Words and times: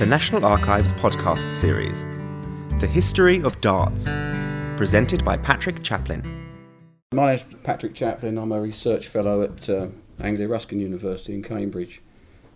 the 0.00 0.06
National 0.06 0.46
Archives 0.46 0.94
podcast 0.94 1.52
series, 1.52 2.04
The 2.80 2.86
History 2.86 3.42
of 3.42 3.60
Darts, 3.60 4.08
presented 4.78 5.22
by 5.26 5.36
Patrick 5.36 5.82
Chaplin. 5.82 6.22
My 7.12 7.26
name 7.26 7.34
is 7.34 7.44
Patrick 7.64 7.94
Chaplin. 7.94 8.38
I'm 8.38 8.50
a 8.50 8.62
research 8.62 9.08
fellow 9.08 9.42
at 9.42 9.68
uh, 9.68 9.88
Anglia 10.18 10.48
Ruskin 10.48 10.80
University 10.80 11.34
in 11.34 11.42
Cambridge. 11.42 12.00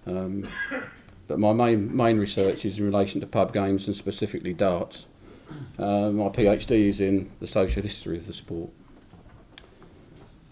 Um, 0.06 0.48
but 1.28 1.38
my 1.38 1.52
main, 1.52 1.94
main 1.94 2.16
research 2.16 2.64
is 2.64 2.78
in 2.78 2.86
relation 2.86 3.20
to 3.20 3.26
pub 3.26 3.52
games 3.52 3.86
and 3.88 3.94
specifically 3.94 4.54
darts. 4.54 5.04
Uh, 5.78 6.08
my 6.08 6.30
PhD 6.30 6.88
is 6.88 6.98
in 6.98 7.30
the 7.40 7.46
social 7.46 7.82
history 7.82 8.16
of 8.16 8.26
the 8.26 8.32
sport. 8.32 8.70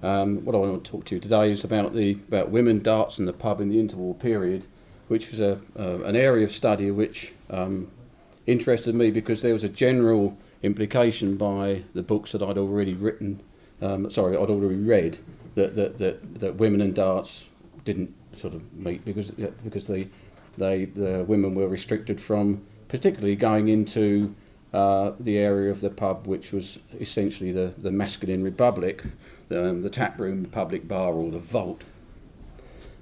Um, 0.02 0.44
what 0.44 0.54
I 0.54 0.58
want 0.58 0.84
to 0.84 0.90
talk 0.90 1.06
to 1.06 1.14
you 1.14 1.22
today 1.22 1.50
is 1.50 1.64
about 1.64 1.94
the 1.94 2.18
about 2.28 2.50
women 2.50 2.82
darts 2.82 3.18
and 3.18 3.26
the 3.26 3.32
pub 3.32 3.62
in 3.62 3.70
the 3.70 3.76
interwar 3.78 4.18
period 4.18 4.66
which 5.12 5.30
was 5.30 5.40
a, 5.40 5.60
uh, 5.78 6.02
an 6.04 6.16
area 6.16 6.42
of 6.42 6.50
study 6.50 6.90
which 6.90 7.34
um, 7.50 7.86
interested 8.46 8.94
me 8.94 9.10
because 9.10 9.42
there 9.42 9.52
was 9.52 9.62
a 9.62 9.68
general 9.68 10.38
implication 10.62 11.36
by 11.36 11.82
the 11.92 12.02
books 12.02 12.32
that 12.32 12.40
I'd 12.40 12.56
already 12.56 12.94
written, 12.94 13.42
um, 13.82 14.10
sorry, 14.10 14.38
I'd 14.38 14.48
already 14.48 14.76
read, 14.76 15.18
that, 15.54 15.74
that, 15.74 15.98
that, 15.98 16.40
that 16.40 16.54
women 16.54 16.80
and 16.80 16.94
darts 16.94 17.46
didn't 17.84 18.14
sort 18.34 18.54
of 18.54 18.72
meet 18.72 19.04
because, 19.04 19.30
because 19.30 19.86
they, 19.86 20.08
they, 20.56 20.86
the 20.86 21.24
women 21.28 21.54
were 21.54 21.68
restricted 21.68 22.18
from 22.18 22.62
particularly 22.88 23.36
going 23.36 23.68
into 23.68 24.34
uh, 24.72 25.12
the 25.20 25.36
area 25.36 25.70
of 25.70 25.82
the 25.82 25.90
pub 25.90 26.26
which 26.26 26.52
was 26.52 26.78
essentially 27.00 27.52
the, 27.52 27.74
the 27.76 27.90
masculine 27.90 28.42
republic, 28.42 29.04
the, 29.50 29.68
um, 29.68 29.82
the 29.82 29.90
tap 29.90 30.18
room, 30.18 30.42
the 30.42 30.48
public 30.48 30.88
bar 30.88 31.12
or 31.12 31.30
the 31.30 31.38
vault. 31.38 31.84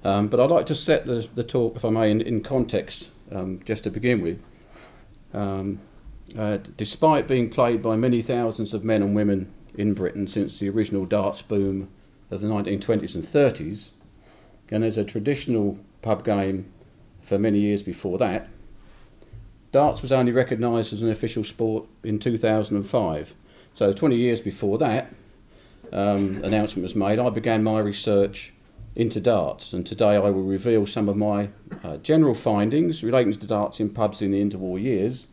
Um, 0.03 0.27
but 0.27 0.39
I'd 0.39 0.49
like 0.49 0.65
to 0.67 0.75
set 0.75 1.05
the, 1.05 1.27
the 1.33 1.43
talk, 1.43 1.75
if 1.75 1.85
I 1.85 1.89
may, 1.89 2.09
in, 2.09 2.21
in 2.21 2.41
context, 2.41 3.09
um, 3.31 3.59
just 3.65 3.83
to 3.83 3.91
begin 3.91 4.21
with. 4.21 4.45
Um, 5.33 5.79
uh, 6.37 6.57
despite 6.77 7.27
being 7.27 7.49
played 7.49 7.81
by 7.81 7.95
many 7.95 8.21
thousands 8.21 8.73
of 8.73 8.83
men 8.83 9.03
and 9.03 9.15
women 9.15 9.51
in 9.75 9.93
Britain 9.93 10.27
since 10.27 10.59
the 10.59 10.69
original 10.69 11.05
darts 11.05 11.41
boom 11.41 11.89
of 12.29 12.41
the 12.41 12.47
1920s 12.47 13.15
and 13.15 13.23
30s, 13.23 13.91
and 14.71 14.83
as 14.83 14.97
a 14.97 15.03
traditional 15.03 15.77
pub 16.01 16.23
game 16.23 16.71
for 17.21 17.37
many 17.37 17.59
years 17.59 17.83
before 17.83 18.17
that, 18.17 18.47
darts 19.71 20.01
was 20.01 20.11
only 20.11 20.31
recognised 20.31 20.93
as 20.93 21.01
an 21.01 21.11
official 21.11 21.43
sport 21.43 21.85
in 22.03 22.19
2005. 22.19 23.35
So 23.73 23.93
20 23.93 24.15
years 24.15 24.41
before 24.41 24.77
that 24.79 25.13
um, 25.91 26.41
announcement 26.43 26.83
was 26.83 26.95
made, 26.95 27.19
I 27.19 27.29
began 27.29 27.63
my 27.63 27.79
research 27.79 28.53
into 28.95 29.19
darts. 29.19 29.73
And 29.73 29.85
today 29.85 30.15
I 30.15 30.19
will 30.19 30.43
reveal 30.43 30.85
some 30.85 31.07
of 31.07 31.15
my 31.15 31.49
uh, 31.83 31.97
general 31.97 32.35
findings 32.35 33.03
relating 33.03 33.33
to 33.33 33.47
darts 33.47 33.79
in 33.79 33.89
pubs 33.89 34.21
in 34.21 34.31
the 34.31 34.43
interwar 34.43 34.81
years, 34.81 35.27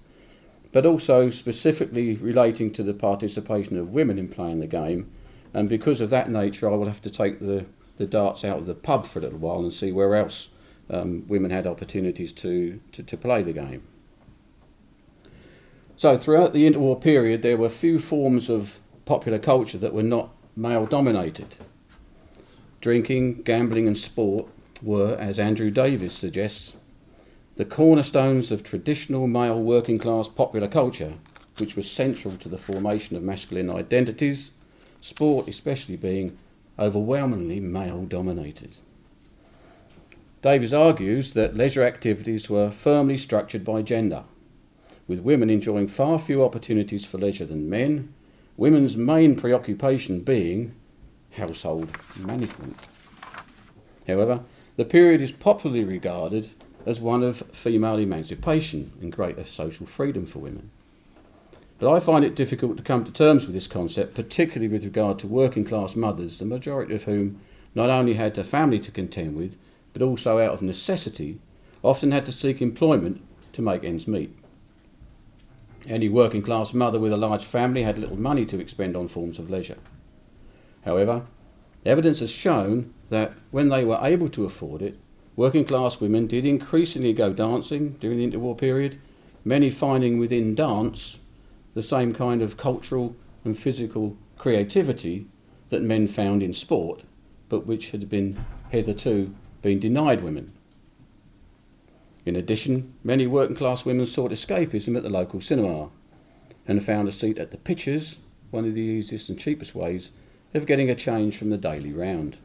but 0.73 0.87
also 0.87 1.31
specifically 1.31 2.17
relating 2.17 2.73
to 2.73 2.83
the 2.83 2.95
participation 2.95 3.79
of 3.79 3.93
women 3.93 4.19
in 4.19 4.29
playing 4.29 4.61
the 4.61 4.67
game. 4.67 5.11
And 5.53 5.69
because 5.69 6.01
of 6.01 6.11
that 6.11 6.31
nature, 6.31 6.71
I 6.71 6.75
will 6.75 6.87
have 6.87 7.03
to 7.03 7.11
take 7.11 7.41
the, 7.41 7.67
the 7.97 8.07
darts 8.07 8.45
out 8.45 8.59
of 8.59 8.67
the 8.67 8.75
pub 8.75 9.07
for 9.07 9.19
a 9.19 9.23
little 9.23 9.39
while 9.39 9.61
and 9.61 9.73
see 9.73 9.91
where 9.91 10.15
else 10.15 10.51
um, 10.91 11.27
women 11.27 11.51
had 11.51 11.67
opportunities 11.67 12.33
to, 12.35 12.81
to, 12.93 13.03
to 13.03 13.17
play 13.17 13.43
the 13.43 13.53
game. 13.53 13.83
So, 15.97 16.17
throughout 16.17 16.53
the 16.53 16.71
interwar 16.71 17.01
period, 17.01 17.43
there 17.43 17.57
were 17.57 17.69
few 17.69 17.99
forms 17.99 18.49
of 18.49 18.79
popular 19.05 19.39
culture 19.39 19.79
that 19.79 19.93
were 19.93 20.03
not 20.03 20.31
male 20.55 20.87
dominated. 20.87 21.57
Drinking, 22.81 23.43
gambling, 23.43 23.87
and 23.87 23.99
sport 23.99 24.47
were, 24.83 25.17
as 25.19 25.39
Andrew 25.39 25.71
Davies 25.71 26.13
suggests, 26.13 26.77
the 27.57 27.65
cornerstones 27.65 28.53
of 28.53 28.63
traditional 28.63 29.27
male 29.27 29.61
working 29.61 29.99
class 29.99 30.29
popular 30.29 30.69
culture, 30.69 31.15
which 31.59 31.75
was 31.75 31.91
central 31.91 32.37
to 32.37 32.49
the 32.49 32.59
formation 32.59 33.17
of 33.17 33.25
masculine 33.25 33.69
identities, 33.69 34.53
sport 35.01 35.49
especially 35.49 35.97
being 35.97 36.39
overwhelmingly 36.79 37.59
male 37.59 38.05
dominated. 38.05 38.79
Davies 40.41 40.73
argues 40.73 41.33
that 41.33 41.57
leisure 41.57 41.83
activities 41.83 42.49
were 42.49 42.71
firmly 42.71 43.17
structured 43.17 43.65
by 43.65 43.83
gender, 43.83 44.23
with 45.09 45.19
women 45.19 45.51
enjoying 45.51 45.89
far 45.89 46.17
fewer 46.17 46.45
opportunities 46.45 47.05
for 47.05 47.19
leisure 47.19 47.45
than 47.45 47.69
men, 47.69 48.15
women's 48.57 48.97
main 48.97 49.35
preoccupation 49.35 50.21
being 50.21 50.77
household 51.39 51.89
management. 52.19 52.77
However, 54.07 54.41
the 54.77 54.85
period 54.85 55.21
is 55.21 55.33
popularly 55.33 55.85
regarded 55.85 56.51
as 56.87 57.01
one 57.01 57.23
of 57.23 57.43
female 57.53 57.99
emancipation 57.99 58.93
and 59.01 59.13
greater 59.13 59.45
social 59.45 59.87
freedom 59.87 60.27
for 60.27 60.39
women. 60.39 60.71
But 61.79 61.93
I 61.93 62.01
find 62.01 62.25
it 62.25 62.35
difficult 62.35 62.77
to 62.77 62.83
come 62.83 63.05
to 63.05 63.13
terms 63.13 63.47
with 63.47 63.55
this 63.55 63.67
concept, 63.67 64.15
particularly 64.15 64.69
with 64.69 64.85
regard 64.85 65.19
to 65.21 65.27
working 65.27 65.65
class 65.65 65.95
mothers, 65.95 66.39
the 66.39 66.45
majority 66.45 66.95
of 66.95 67.05
whom 67.05 67.41
not 67.75 67.91
only 67.91 68.15
had 68.15 68.37
a 68.37 68.45
family 68.45 68.81
to 68.81 68.91
contend 68.91 69.37
with, 69.37 69.57
but 69.93 70.03
also 70.03 70.39
out 70.39 70.55
of 70.55 70.63
necessity, 70.63 71.39
often 71.85 72.11
had 72.11 72.27
to 72.27 72.33
seek 72.33 72.61
employment 72.61 73.21
to 73.53 73.63
make 73.63 73.85
ends 73.85 74.09
meet. 74.09 74.35
Any 75.87 76.09
working 76.09 76.43
class 76.43 76.75
mother 76.75 76.99
with 76.99 77.13
a 77.13 77.17
large 77.17 77.45
family 77.45 77.83
had 77.83 77.99
little 77.99 78.19
money 78.19 78.45
to 78.47 78.59
expend 78.59 78.97
on 78.97 79.09
forms 79.09 79.39
of 79.39 79.49
leisure. 79.49 79.79
However, 80.89 81.27
evidence 81.85 82.21
has 82.21 82.31
shown 82.31 82.95
that 83.11 83.35
when 83.51 83.69
they 83.69 83.85
were 83.85 83.99
able 84.01 84.31
to 84.31 84.47
afford 84.47 84.81
it, 84.81 84.99
working 85.37 85.67
class 85.67 86.01
women 86.01 86.27
did 86.27 86.47
increasingly 86.47 87.13
go 87.13 87.31
dancing 87.31 87.99
during 88.01 88.17
the 88.17 88.27
interwar 88.27 88.57
period, 88.57 88.99
many 89.45 89.69
finding 89.69 90.19
within 90.19 90.55
dance 90.55 91.19
the 91.75 91.83
same 91.83 92.15
kind 92.15 92.41
of 92.41 92.57
cultural 92.57 93.15
and 93.45 93.59
physical 93.59 94.17
creativity 94.39 95.27
that 95.69 95.83
men 95.83 96.09
found 96.09 96.43
in 96.43 96.55
sport, 96.55 97.03
but 97.51 97.67
which 97.67 97.91
had 97.91 98.09
been 98.09 98.43
hitherto 98.71 99.35
been 99.61 99.79
denied 99.79 100.23
women. 100.23 100.55
In 102.25 102.35
addition, 102.35 102.95
many 103.05 103.27
working 103.27 103.57
class 103.57 103.85
women 103.85 104.07
sought 104.07 104.31
escapism 104.31 104.97
at 104.97 105.03
the 105.03 105.11
local 105.11 105.43
cinema 105.43 105.91
and 106.67 106.83
found 106.83 107.09
a 107.09 107.13
seat 107.13 107.37
at 107.37 107.51
the 107.51 107.59
pictures, 107.59 108.17
one 108.51 108.65
of 108.65 108.73
the 108.73 108.81
easiest 108.81 109.29
and 109.29 109.39
cheapest 109.39 109.75
ways 109.75 110.13
of 110.55 110.67
getting 110.67 110.91
a 110.91 110.95
change 110.95 111.37
from 111.37 111.51
the 111.51 111.59
daily 111.59 111.93
round. 111.93 112.37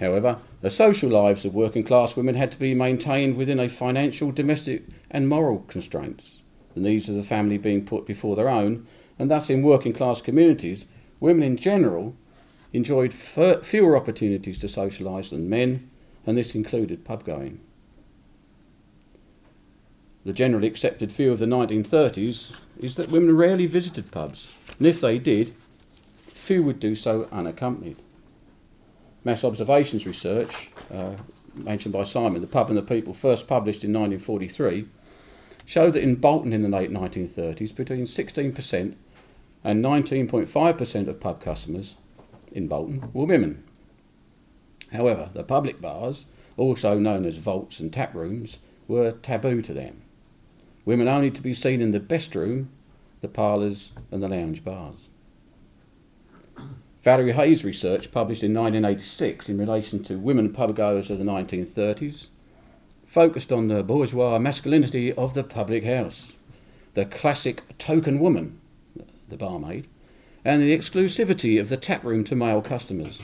However, 0.00 0.38
the 0.60 0.70
social 0.70 1.08
lives 1.08 1.44
of 1.44 1.54
working 1.54 1.84
class 1.84 2.16
women 2.16 2.34
had 2.34 2.50
to 2.52 2.58
be 2.58 2.74
maintained 2.74 3.36
within 3.36 3.60
a 3.60 3.68
financial, 3.68 4.32
domestic, 4.32 4.84
and 5.10 5.28
moral 5.28 5.60
constraints, 5.68 6.42
the 6.74 6.80
needs 6.80 7.08
of 7.08 7.14
the 7.14 7.22
family 7.22 7.58
being 7.58 7.86
put 7.86 8.04
before 8.04 8.34
their 8.34 8.48
own, 8.48 8.86
and 9.18 9.30
thus 9.30 9.48
in 9.48 9.62
working 9.62 9.92
class 9.92 10.20
communities, 10.20 10.86
women 11.20 11.44
in 11.44 11.56
general 11.56 12.16
enjoyed 12.72 13.12
fewer 13.12 13.96
opportunities 13.96 14.58
to 14.58 14.66
socialise 14.66 15.30
than 15.30 15.48
men, 15.48 15.88
and 16.26 16.36
this 16.36 16.56
included 16.56 17.04
pub 17.04 17.24
going. 17.24 17.60
The 20.24 20.32
generally 20.32 20.66
accepted 20.66 21.12
view 21.12 21.30
of 21.30 21.38
the 21.38 21.46
1930s 21.46 22.52
is 22.80 22.96
that 22.96 23.10
women 23.10 23.36
rarely 23.36 23.66
visited 23.66 24.10
pubs, 24.10 24.48
and 24.78 24.88
if 24.88 25.00
they 25.00 25.18
did, 25.20 25.54
few 26.44 26.62
would 26.62 26.78
do 26.78 26.94
so 26.94 27.26
unaccompanied. 27.32 28.02
Mass 29.24 29.44
observations 29.44 30.06
research, 30.06 30.70
uh, 30.92 31.12
mentioned 31.54 31.94
by 31.94 32.02
Simon, 32.02 32.42
The 32.42 32.46
Pub 32.46 32.68
and 32.68 32.76
the 32.76 32.82
People, 32.82 33.14
first 33.14 33.48
published 33.48 33.82
in 33.82 33.92
1943, 33.92 34.86
showed 35.64 35.94
that 35.94 36.02
in 36.02 36.16
Bolton 36.16 36.52
in 36.52 36.62
the 36.62 36.68
late 36.68 36.90
1930s, 36.90 37.74
between 37.74 38.02
16% 38.04 38.94
and 39.64 39.82
19.5% 39.82 41.08
of 41.08 41.20
pub 41.20 41.40
customers 41.40 41.96
in 42.52 42.68
Bolton 42.68 43.10
were 43.14 43.24
women. 43.24 43.64
However, 44.92 45.30
the 45.32 45.42
public 45.42 45.80
bars, 45.80 46.26
also 46.58 46.98
known 46.98 47.24
as 47.24 47.38
vaults 47.38 47.80
and 47.80 47.90
tap 47.90 48.14
rooms, 48.14 48.58
were 48.86 49.12
taboo 49.12 49.62
to 49.62 49.72
them. 49.72 50.02
Women 50.84 51.08
only 51.08 51.30
to 51.30 51.40
be 51.40 51.54
seen 51.54 51.80
in 51.80 51.92
the 51.92 52.00
best 52.00 52.34
room, 52.34 52.68
the 53.22 53.28
parlours, 53.28 53.92
and 54.12 54.22
the 54.22 54.28
lounge 54.28 54.62
bars. 54.62 55.08
Valerie 57.04 57.32
Hey's 57.32 57.66
research, 57.66 58.10
published 58.10 58.42
in 58.42 58.54
1986 58.54 59.50
in 59.50 59.58
relation 59.58 60.02
to 60.04 60.18
women 60.18 60.54
pubgoers 60.54 61.10
of 61.10 61.18
the 61.18 61.24
1930s, 61.24 62.28
focused 63.04 63.52
on 63.52 63.68
the 63.68 63.82
bourgeois 63.82 64.38
masculinity 64.38 65.12
of 65.12 65.34
the 65.34 65.44
public 65.44 65.84
house, 65.84 66.32
the 66.94 67.04
classic 67.04 67.62
token 67.76 68.18
woman, 68.18 68.58
the 69.28 69.36
barmaid, 69.36 69.86
and 70.46 70.62
the 70.62 70.74
exclusivity 70.74 71.60
of 71.60 71.68
the 71.68 71.76
tap 71.76 72.02
room 72.04 72.24
to 72.24 72.34
male 72.34 72.62
customers. 72.62 73.22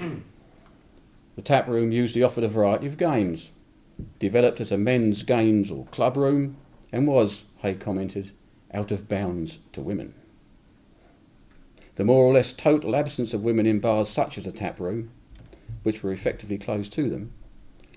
the 1.37 1.43
tap 1.43 1.67
room 1.67 1.91
usually 1.91 2.23
offered 2.23 2.45
a 2.45 2.49
variety 2.49 2.87
of 2.87 2.99
games, 2.99 3.51
developed 4.19 4.61
as 4.61 4.71
a 4.71 4.77
men's 4.77 5.23
games 5.23 5.71
or 5.71 5.87
club 5.87 6.19
room, 6.19 6.59
and 6.93 7.07
was, 7.07 7.45
Hey 7.61 7.73
commented, 7.73 8.33
out 8.75 8.91
of 8.91 9.09
bounds 9.09 9.59
to 9.73 9.81
women. 9.81 10.13
The 12.01 12.07
more 12.07 12.25
or 12.25 12.33
less 12.33 12.55
total 12.55 12.97
absence 12.97 13.35
of 13.35 13.45
women 13.45 13.67
in 13.67 13.79
bars 13.79 14.09
such 14.09 14.39
as 14.39 14.47
a 14.47 14.53
tap 14.53 14.81
room, 14.81 15.11
which 15.83 16.03
were 16.03 16.15
effectively 16.15 16.57
closed 16.57 16.95
to 16.95 17.11
them, 17.11 17.35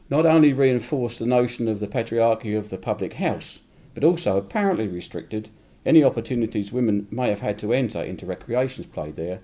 not 0.09 0.25
only 0.25 0.51
reinforced 0.51 1.19
the 1.19 1.25
notion 1.25 1.69
of 1.69 1.79
the 1.79 1.87
patriarchy 1.87 2.53
of 2.53 2.69
the 2.69 2.77
public 2.77 3.13
house, 3.13 3.61
but 3.93 4.03
also 4.03 4.35
apparently 4.35 4.89
restricted 4.89 5.47
any 5.85 6.03
opportunities 6.03 6.73
women 6.73 7.07
may 7.11 7.29
have 7.29 7.39
had 7.39 7.57
to 7.59 7.71
enter 7.71 8.03
into 8.03 8.25
recreations 8.25 8.87
played 8.87 9.15
there, 9.15 9.39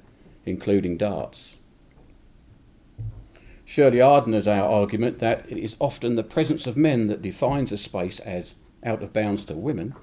including 0.46 0.98
darts. 0.98 1.56
Shirley 3.64 4.02
Ardener's 4.02 4.46
argument 4.46 5.20
that 5.20 5.50
it 5.50 5.58
is 5.58 5.78
often 5.80 6.18
the 6.18 6.22
presence 6.22 6.68
of 6.68 6.76
men 6.76 7.08
that 7.08 7.22
defines 7.22 7.72
a 7.72 7.78
space 7.78 8.20
as 8.20 8.56
out 8.84 9.02
of 9.02 9.14
bounds 9.14 9.46
to 9.46 9.54
women 9.54 9.96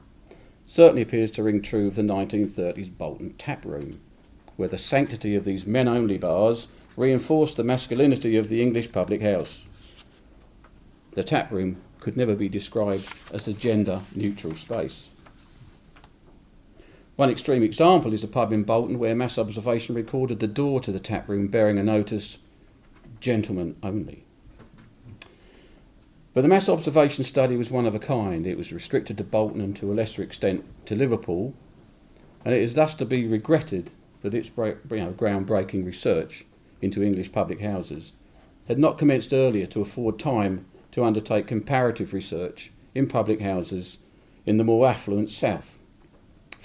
certainly 0.65 1.03
appears 1.03 1.31
to 1.33 1.43
ring 1.43 1.61
true 1.61 1.89
of 1.89 1.95
the 1.95 2.01
1930s 2.01 2.97
Bolton 2.97 3.35
tap 3.35 3.63
room, 3.67 4.01
where 4.57 4.69
the 4.69 4.79
sanctity 4.79 5.35
of 5.37 5.45
these 5.45 5.67
men 5.67 5.89
only 5.89 6.19
bars 6.19 6.69
reinforced 6.97 7.57
the 7.57 7.65
masculinity 7.65 8.37
of 8.37 8.49
the 8.49 8.63
English 8.63 8.91
public 8.93 9.23
house. 9.23 9.65
The 11.13 11.25
tap 11.25 11.51
room 11.51 11.81
could 12.01 12.17
never 12.17 12.35
be 12.35 12.49
described 12.49 13.13
as 13.33 13.49
a 13.49 13.53
gender 13.53 14.01
neutral 14.15 14.55
space. 14.55 15.09
One 17.17 17.31
extreme 17.31 17.63
example 17.63 18.13
is 18.13 18.23
a 18.23 18.29
pub 18.29 18.53
in 18.53 18.65
Bolton 18.65 18.99
where 18.99 19.15
mass 19.15 19.39
observation 19.39 19.95
recorded 19.95 20.39
the 20.39 20.47
door 20.47 20.81
to 20.81 20.93
the 20.93 21.01
tap 21.01 21.29
room 21.29 21.49
bearing 21.49 21.79
a 21.79 21.83
notice, 21.83 22.39
gentlemen 23.21 23.77
only. 23.83 24.25
But 26.35 26.43
the 26.43 26.49
mass 26.49 26.69
observation 26.69 27.25
study 27.25 27.57
was 27.57 27.71
one 27.71 27.87
of 27.87 27.95
a 27.95 27.99
kind. 27.99 28.47
It 28.47 28.59
was 28.59 28.71
restricted 28.71 29.17
to 29.17 29.25
Bolton 29.25 29.63
and 29.63 29.75
to 29.77 29.91
a 29.91 29.95
lesser 29.95 30.23
extent 30.23 30.65
to 30.85 30.95
Liverpool, 30.95 31.55
and 32.45 32.55
it 32.55 32.61
is 32.61 32.75
thus 32.75 32.93
to 32.97 33.07
be 33.07 33.27
regretted 33.27 33.91
that 34.27 34.35
its 34.35 34.51
you 34.57 34.65
know, 34.65 35.13
groundbreaking 35.13 35.87
research 35.87 36.45
into 36.83 37.03
English 37.03 37.33
public 37.33 37.61
houses 37.61 38.13
had 38.69 38.79
not 38.79 38.99
commenced 38.99 39.33
earlier 39.33 39.67
to 39.67 39.81
afford 39.81 40.19
time 40.19 40.67
to 40.91 41.05
undertake 41.05 41.47
comparative 41.47 42.13
research 42.13 42.71
in 42.95 43.07
public 43.07 43.41
houses 43.41 43.99
in 44.45 44.59
the 44.59 44.65
more 44.65 44.87
affluent 44.87 45.31
south 45.31 45.81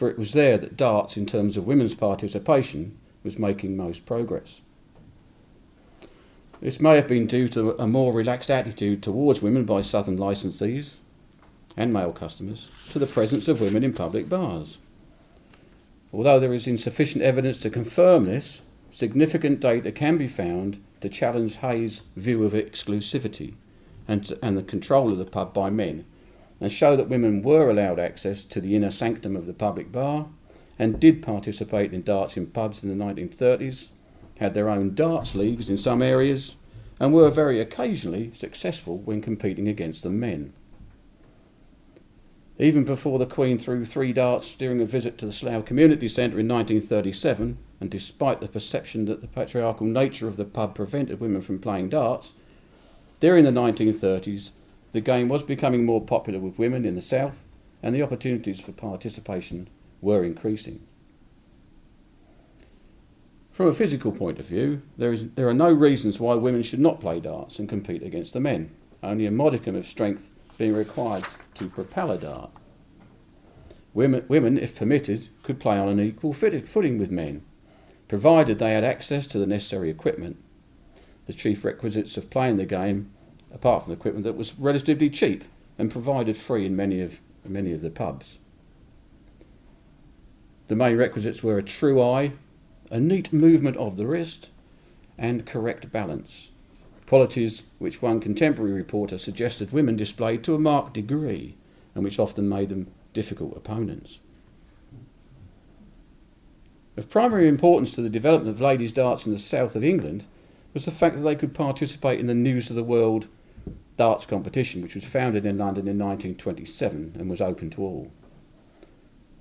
for 0.02 0.10
it 0.10 0.18
was 0.18 0.34
there 0.34 0.58
that 0.58 0.76
darts, 0.76 1.16
in 1.16 1.28
terms 1.28 1.58
of 1.58 1.68
women's 1.68 1.94
participation, 1.94 2.98
was 3.24 3.38
making 3.38 3.78
most 3.78 4.04
progress. 4.04 4.62
This 6.60 6.80
may 6.80 6.96
have 6.96 7.08
been 7.08 7.28
due 7.28 7.48
to 7.50 7.80
a 7.80 7.86
more 7.86 8.12
relaxed 8.12 8.50
attitude 8.50 9.04
towards 9.04 9.44
women 9.44 9.64
by 9.64 9.82
southern 9.82 10.18
licensees 10.18 10.96
and 11.78 11.94
male 11.94 12.14
customers 12.14 12.72
to 12.90 12.98
the 12.98 13.06
presence 13.06 13.48
of 13.48 13.62
women 13.62 13.84
in 13.84 13.94
public 13.94 14.28
bars. 14.28 14.80
Although 16.14 16.40
there 16.40 16.54
is 16.54 16.68
insufficient 16.68 17.24
evidence 17.24 17.58
to 17.60 17.70
confirm 17.70 18.26
this, 18.26 18.62
significant 18.90 19.60
data 19.60 19.92
can 19.92 20.18
be 20.18 20.28
found 20.28 20.82
to 21.00 21.10
challenge 21.10 21.58
Hey's 21.58 22.04
view 22.16 22.44
of 22.44 22.54
exclusivity 22.54 23.56
and, 24.08 24.26
to, 24.26 24.38
and 24.44 24.58
the 24.58 24.64
control 24.64 25.12
of 25.12 25.18
the 25.18 25.26
pub 25.26 25.54
by 25.54 25.70
men 25.70 26.06
and 26.60 26.72
show 26.72 26.96
that 26.96 27.10
women 27.10 27.42
were 27.42 27.70
allowed 27.70 28.00
access 28.00 28.44
to 28.44 28.62
the 28.62 28.76
inner 28.76 28.92
sanctum 28.92 29.36
of 29.36 29.48
the 29.48 29.54
public 29.54 29.92
bar 29.92 30.28
and 30.78 31.00
did 31.00 31.24
participate 31.24 31.94
in 31.94 32.04
darts 32.04 32.38
in 32.38 32.48
pubs 32.48 32.84
in 32.84 32.90
the 32.90 33.04
1930s, 33.04 33.90
had 34.40 34.54
their 34.54 34.70
own 34.70 34.96
darts 34.96 35.36
leagues 35.36 35.70
in 35.70 35.78
some 35.78 36.02
areas, 36.02 36.56
and 37.00 37.14
were 37.14 37.30
very 37.30 37.60
occasionally 37.60 38.32
successful 38.34 38.98
when 39.00 39.22
competing 39.22 39.68
against 39.68 40.04
the 40.04 40.10
men. 40.10 40.54
Even 42.62 42.84
before 42.84 43.18
the 43.18 43.26
Queen 43.26 43.58
threw 43.58 43.84
three 43.84 44.14
darts 44.14 44.54
during 44.54 44.80
a 44.82 44.86
visit 44.86 45.18
to 45.18 45.26
the 45.26 45.32
Slough 45.32 45.66
Community 45.66 46.08
Centre 46.08 46.40
in 46.40 46.48
1937, 46.48 47.58
and 47.80 47.90
despite 47.90 48.40
the 48.40 48.48
perception 48.48 49.06
that 49.06 49.20
the 49.20 49.28
patriarchal 49.28 49.88
nature 49.88 50.28
of 50.28 50.38
the 50.38 50.46
pub 50.46 50.76
prevented 50.76 51.20
women 51.20 51.42
from 51.42 51.58
playing 51.58 51.90
darts, 51.90 52.34
during 53.20 53.46
the 53.46 53.52
1930s 53.52 54.52
the 54.92 55.02
game 55.02 55.28
was 55.28 55.42
becoming 55.42 55.86
more 55.86 56.06
popular 56.06 56.38
with 56.38 56.60
women 56.60 56.86
in 56.86 56.94
the 56.94 57.02
south, 57.02 57.48
and 57.82 57.96
the 57.96 58.04
opportunities 58.04 58.62
for 58.62 58.74
participation 58.74 59.68
were 60.00 60.24
increasing. 60.24 60.86
From 63.52 63.70
a 63.70 63.74
physical 63.74 64.12
point 64.12 64.38
of 64.38 64.46
view, 64.46 64.84
there, 64.98 65.12
is, 65.12 65.30
there 65.32 65.50
are 65.50 65.54
no 65.56 65.72
reasons 65.72 66.20
why 66.20 66.36
women 66.36 66.62
should 66.62 66.80
not 66.80 67.00
play 67.00 67.20
darts 67.20 67.58
and 67.58 67.68
compete 67.68 68.04
against 68.04 68.34
the 68.34 68.40
men, 68.40 68.70
only 69.02 69.26
a 69.26 69.32
modicum 69.32 69.76
of 69.76 69.88
strength 69.88 70.30
being 70.62 70.76
required 70.76 71.24
to 71.56 71.68
propel 71.68 72.12
a 72.12 72.20
dart. 72.20 72.52
Women, 73.96 74.24
women, 74.28 74.60
if 74.60 74.76
permitted, 74.76 75.28
could 75.42 75.60
play 75.60 75.76
on 75.76 75.88
an 75.88 76.00
equal 76.00 76.34
footing 76.34 77.00
with 77.00 77.10
men, 77.10 77.42
provided 78.08 78.60
they 78.60 78.74
had 78.74 78.84
access 78.84 79.26
to 79.26 79.40
the 79.40 79.48
necessary 79.48 79.90
equipment. 79.90 80.38
The 81.26 81.34
chief 81.34 81.66
requisites 81.66 82.16
of 82.16 82.30
playing 82.30 82.58
the 82.58 82.68
game 82.68 83.10
apart 83.52 83.82
from 83.82 83.92
the 83.92 83.98
equipment 83.98 84.24
that 84.24 84.38
was 84.38 84.60
relatively 84.60 85.10
cheap 85.10 85.46
and 85.80 85.90
provided 85.90 86.38
free 86.38 86.68
in 86.68 86.76
many 86.76 87.02
of, 87.02 87.20
many 87.44 87.74
of 87.74 87.82
the 87.82 87.90
pubs. 87.90 88.38
The 90.68 90.76
main 90.76 90.96
requisites 90.96 91.42
were 91.42 91.58
a 91.58 91.64
true 91.64 92.00
eye, 92.00 92.34
a 92.92 93.00
neat 93.00 93.34
movement 93.34 93.78
of 93.78 93.98
the 93.98 94.06
wrist, 94.06 94.52
and 95.18 95.44
correct 95.44 95.92
balance, 95.92 96.51
qualities 97.12 97.64
which 97.78 98.02
one 98.02 98.22
contemporary 98.22 98.72
reporter 98.72 99.18
suggested 99.18 99.74
women 99.74 99.98
displayed 99.98 100.42
to 100.42 100.56
a 100.56 100.58
marked 100.58 100.94
degree 100.94 101.58
and 101.94 102.06
which 102.06 102.18
often 102.18 102.48
made 102.48 102.70
them 102.70 102.90
difficult 103.12 103.52
opponents. 103.58 104.22
Of 106.96 107.10
primary 107.10 107.50
importance 107.50 107.94
to 107.96 108.02
the 108.02 108.10
development 108.10 108.56
of 108.56 108.62
ladies' 108.62 108.94
darts 108.94 109.26
in 109.26 109.34
the 109.34 109.40
south 109.40 109.76
of 109.76 109.84
England 109.84 110.24
was 110.74 110.86
the 110.86 110.92
fact 110.92 111.18
that 111.18 111.24
they 111.24 111.36
could 111.36 111.54
participate 111.54 112.22
in 112.22 112.28
the 112.28 112.34
News 112.34 112.70
of 112.70 112.78
the 112.78 112.82
World 112.82 113.28
darts 113.98 114.26
competition, 114.26 114.82
which 114.82 114.96
was 114.96 115.04
founded 115.04 115.46
in 115.46 115.58
London 115.58 115.90
in 115.90 116.00
1927 116.00 117.16
and 117.20 117.30
was 117.30 117.42
open 117.42 117.70
to 117.72 117.82
all. 117.82 118.10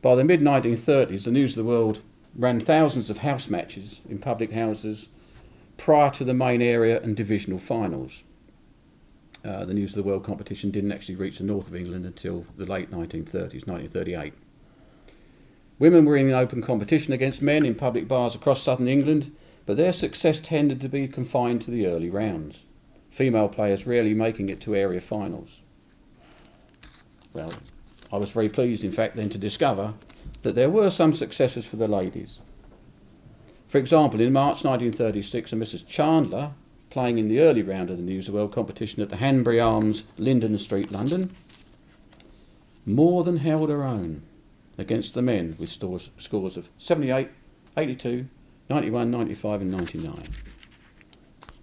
By 0.03 0.17
the 0.17 0.25
mid 0.25 0.41
1930s, 0.41 1.23
the 1.23 1.31
News 1.31 1.57
of 1.57 1.65
the 1.65 1.71
World 1.71 2.01
ran 2.35 2.59
thousands 2.59 3.11
of 3.11 3.19
house 3.19 3.49
matches 3.49 4.01
in 4.11 4.19
public 4.19 4.51
houses 4.51 5.09
prior 5.81 6.11
to 6.11 6.25
the 6.25 6.35
main 6.35 6.61
area 6.61 7.01
and 7.01 7.17
divisional 7.17 7.59
finals. 7.59 8.23
Uh, 9.43 9.65
the 9.65 9.73
News 9.73 9.97
of 9.97 10.05
the 10.05 10.09
World 10.09 10.23
competition 10.23 10.71
didn't 10.71 10.93
actually 10.93 11.15
reach 11.15 11.39
the 11.39 11.45
north 11.45 11.69
of 11.69 11.75
England 11.75 12.05
until 12.05 12.45
the 12.59 12.67
late 12.67 12.91
1930s, 12.91 13.67
1938. 13.67 14.35
Women 15.79 16.05
were 16.05 16.19
in 16.19 16.31
open 16.33 16.61
competition 16.61 17.15
against 17.15 17.41
men 17.41 17.65
in 17.65 17.75
public 17.75 18.07
bars 18.07 18.35
across 18.35 18.63
southern 18.63 18.89
England, 18.89 19.35
but 19.65 19.79
their 19.79 19.93
success 19.93 20.39
tended 20.39 20.83
to 20.83 20.89
be 20.91 21.09
confined 21.09 21.63
to 21.63 21.71
the 21.71 21.87
early 21.87 22.11
rounds 22.11 22.67
female 23.11 23.49
players 23.49 23.87
rarely 23.89 24.15
making 24.15 24.49
it 24.49 24.61
to 24.61 24.77
area 24.77 25.01
finals. 25.01 25.63
Well, 27.33 27.53
I 28.13 28.19
was 28.19 28.31
very 28.31 28.49
pleased, 28.49 28.85
in 28.85 28.93
fact, 28.93 29.17
then 29.17 29.31
to 29.31 29.39
discover 29.39 29.95
that 30.43 30.55
there 30.55 30.71
were 30.71 30.91
some 30.91 31.13
successes 31.13 31.67
for 31.67 31.77
the 31.77 31.89
ladies. 31.89 32.41
For 33.71 33.79
example, 33.79 34.21
in 34.21 34.33
March 34.33 34.65
1936, 34.65 35.53
a 35.53 35.57
Mrs. 35.57 35.87
Chandler, 35.87 36.51
playing 36.91 37.19
in 37.19 37.29
the 37.29 37.39
early 37.39 37.63
round 37.63 37.89
of 37.89 37.99
the 37.99 38.03
News 38.03 38.27
of 38.27 38.33
the 38.33 38.41
World 38.41 38.51
competition 38.51 39.01
at 39.01 39.11
the 39.11 39.19
Hanbury 39.19 39.61
Arms, 39.61 40.03
Linden 40.19 40.59
Street, 40.59 40.91
London, 40.91 41.31
more 42.85 43.23
than 43.23 43.37
held 43.37 43.71
her 43.71 43.85
own 43.85 44.23
against 44.77 45.15
the 45.15 45.23
men 45.23 45.55
with 45.57 45.69
scores, 45.69 46.11
scores 46.19 46.57
of 46.57 46.69
78, 46.79 47.29
82, 47.77 48.27
91, 48.69 49.09
95, 49.09 49.61
and 49.61 49.71
99. 49.71 50.25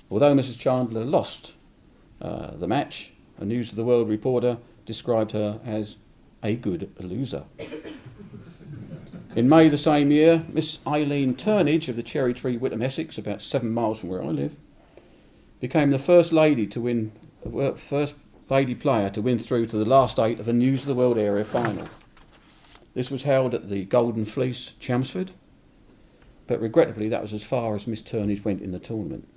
Although 0.09 0.33
Mrs. 0.33 0.57
Chandler 0.57 1.03
lost 1.03 1.55
uh, 2.21 2.51
the 2.51 2.69
match, 2.69 3.11
a 3.37 3.43
News 3.43 3.71
of 3.71 3.75
the 3.75 3.83
World 3.83 4.07
reporter 4.07 4.59
described 4.85 5.33
her 5.33 5.59
as 5.65 5.97
a 6.41 6.55
good 6.55 6.89
loser. 7.01 7.43
In 9.37 9.47
May 9.47 9.69
the 9.69 9.77
same 9.77 10.09
year, 10.09 10.41
Miss 10.51 10.79
Eileen 10.87 11.35
Turnage 11.35 11.89
of 11.89 11.95
the 11.95 12.01
Cherry 12.01 12.33
Tree, 12.33 12.57
Witham, 12.57 12.81
Essex, 12.81 13.19
about 13.19 13.43
seven 13.43 13.69
miles 13.69 13.99
from 13.99 14.09
where 14.09 14.23
I 14.23 14.29
live, 14.29 14.55
became 15.59 15.91
the 15.91 15.99
first 15.99 16.33
lady 16.33 16.65
to 16.65 16.81
win, 16.81 17.11
first 17.75 18.15
lady 18.49 18.73
player 18.73 19.11
to 19.11 19.21
win 19.21 19.37
through 19.37 19.67
to 19.67 19.77
the 19.77 19.85
last 19.85 20.17
eight 20.17 20.39
of 20.39 20.47
a 20.47 20.53
News 20.53 20.81
of 20.81 20.87
the 20.87 20.95
World 20.95 21.19
area 21.19 21.43
final. 21.43 21.87
This 22.95 23.11
was 23.11 23.23
held 23.25 23.53
at 23.53 23.69
the 23.69 23.85
Golden 23.85 24.25
Fleece, 24.25 24.73
Chelmsford, 24.79 25.29
but 26.47 26.59
regrettably 26.59 27.07
that 27.07 27.21
was 27.21 27.31
as 27.31 27.43
far 27.43 27.75
as 27.75 27.85
Miss 27.85 28.01
Turnage 28.01 28.43
went 28.43 28.63
in 28.63 28.71
the 28.71 28.79
tournament. 28.79 29.29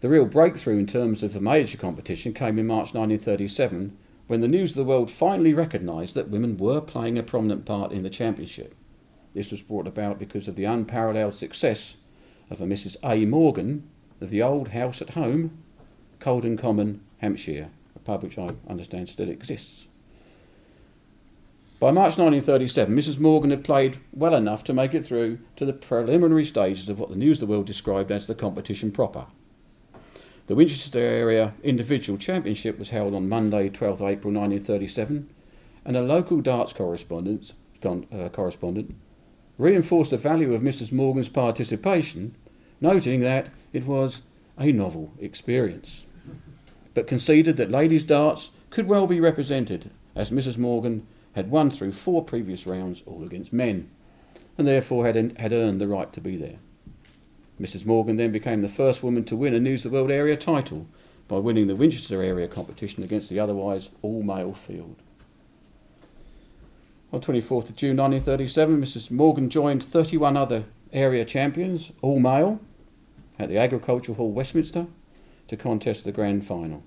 The 0.00 0.08
real 0.08 0.26
breakthrough 0.26 0.78
in 0.78 0.86
terms 0.86 1.22
of 1.22 1.34
the 1.34 1.40
major 1.40 1.78
competition 1.78 2.34
came 2.34 2.58
in 2.58 2.66
March 2.66 2.94
1937 2.94 3.96
when 4.26 4.40
the 4.40 4.48
News 4.48 4.70
of 4.70 4.76
the 4.76 4.88
World 4.88 5.10
finally 5.10 5.52
recognised 5.52 6.14
that 6.14 6.30
women 6.30 6.56
were 6.56 6.80
playing 6.80 7.18
a 7.18 7.22
prominent 7.22 7.66
part 7.66 7.92
in 7.92 8.02
the 8.02 8.10
championship. 8.10 8.74
This 9.34 9.50
was 9.50 9.62
brought 9.62 9.86
about 9.86 10.18
because 10.18 10.48
of 10.48 10.56
the 10.56 10.64
unparalleled 10.64 11.34
success 11.34 11.96
of 12.50 12.60
a 12.60 12.64
Mrs. 12.64 12.96
A. 13.04 13.24
Morgan 13.26 13.88
of 14.20 14.30
the 14.30 14.42
old 14.42 14.68
house 14.68 15.02
at 15.02 15.10
home, 15.10 15.62
Colden 16.20 16.56
Common, 16.56 17.02
Hampshire, 17.18 17.70
a 17.94 17.98
pub 17.98 18.22
which 18.22 18.38
I 18.38 18.48
understand 18.68 19.08
still 19.08 19.28
exists. 19.28 19.88
By 21.80 21.90
March 21.90 22.16
1937, 22.16 22.96
Mrs. 22.96 23.20
Morgan 23.20 23.50
had 23.50 23.64
played 23.64 23.98
well 24.12 24.34
enough 24.34 24.64
to 24.64 24.72
make 24.72 24.94
it 24.94 25.04
through 25.04 25.40
to 25.56 25.66
the 25.66 25.72
preliminary 25.72 26.44
stages 26.44 26.88
of 26.88 26.98
what 26.98 27.10
the 27.10 27.16
News 27.16 27.42
of 27.42 27.48
the 27.48 27.52
World 27.52 27.66
described 27.66 28.10
as 28.10 28.26
the 28.26 28.34
competition 28.34 28.90
proper. 28.90 29.26
The 30.46 30.54
Winchester 30.54 30.98
Area 30.98 31.54
Individual 31.62 32.18
Championship 32.18 32.78
was 32.78 32.90
held 32.90 33.14
on 33.14 33.30
Monday, 33.30 33.70
12th 33.70 34.02
April 34.02 34.32
1937, 34.32 35.30
and 35.86 35.96
a 35.96 36.02
local 36.02 36.42
darts 36.42 36.74
correspondent, 36.74 37.54
uh, 37.82 38.28
correspondent 38.28 38.94
reinforced 39.56 40.10
the 40.10 40.18
value 40.18 40.52
of 40.52 40.60
Mrs. 40.60 40.92
Morgan's 40.92 41.30
participation, 41.30 42.34
noting 42.80 43.20
that 43.20 43.48
it 43.72 43.86
was 43.86 44.22
a 44.58 44.70
novel 44.70 45.12
experience, 45.18 46.04
but 46.92 47.06
conceded 47.06 47.56
that 47.56 47.70
ladies' 47.70 48.04
darts 48.04 48.50
could 48.68 48.86
well 48.86 49.06
be 49.06 49.20
represented, 49.20 49.90
as 50.14 50.30
Mrs. 50.30 50.58
Morgan 50.58 51.06
had 51.32 51.50
won 51.50 51.70
through 51.70 51.92
four 51.92 52.22
previous 52.22 52.66
rounds, 52.66 53.02
all 53.06 53.24
against 53.24 53.52
men, 53.52 53.88
and 54.58 54.66
therefore 54.66 55.06
had, 55.06 55.38
had 55.38 55.52
earned 55.52 55.80
the 55.80 55.88
right 55.88 56.12
to 56.12 56.20
be 56.20 56.36
there. 56.36 56.58
Mrs. 57.60 57.86
Morgan 57.86 58.16
then 58.16 58.32
became 58.32 58.62
the 58.62 58.68
first 58.68 59.02
woman 59.02 59.24
to 59.24 59.36
win 59.36 59.54
a 59.54 59.60
News 59.60 59.84
of 59.84 59.92
the 59.92 59.98
World 59.98 60.10
area 60.10 60.36
title 60.36 60.86
by 61.28 61.38
winning 61.38 61.68
the 61.68 61.76
Winchester 61.76 62.22
area 62.22 62.48
competition 62.48 63.02
against 63.04 63.30
the 63.30 63.38
otherwise 63.38 63.90
all 64.02 64.22
male 64.22 64.52
field. 64.52 64.96
On 67.12 67.20
24th 67.20 67.70
of 67.70 67.76
June 67.76 67.96
1937, 67.96 68.80
Mrs. 68.80 69.10
Morgan 69.10 69.48
joined 69.48 69.84
31 69.84 70.36
other 70.36 70.64
area 70.92 71.24
champions, 71.24 71.92
all 72.02 72.18
male, 72.18 72.60
at 73.38 73.48
the 73.48 73.58
Agricultural 73.58 74.16
Hall, 74.16 74.32
Westminster, 74.32 74.86
to 75.46 75.56
contest 75.56 76.04
the 76.04 76.12
grand 76.12 76.44
final. 76.44 76.82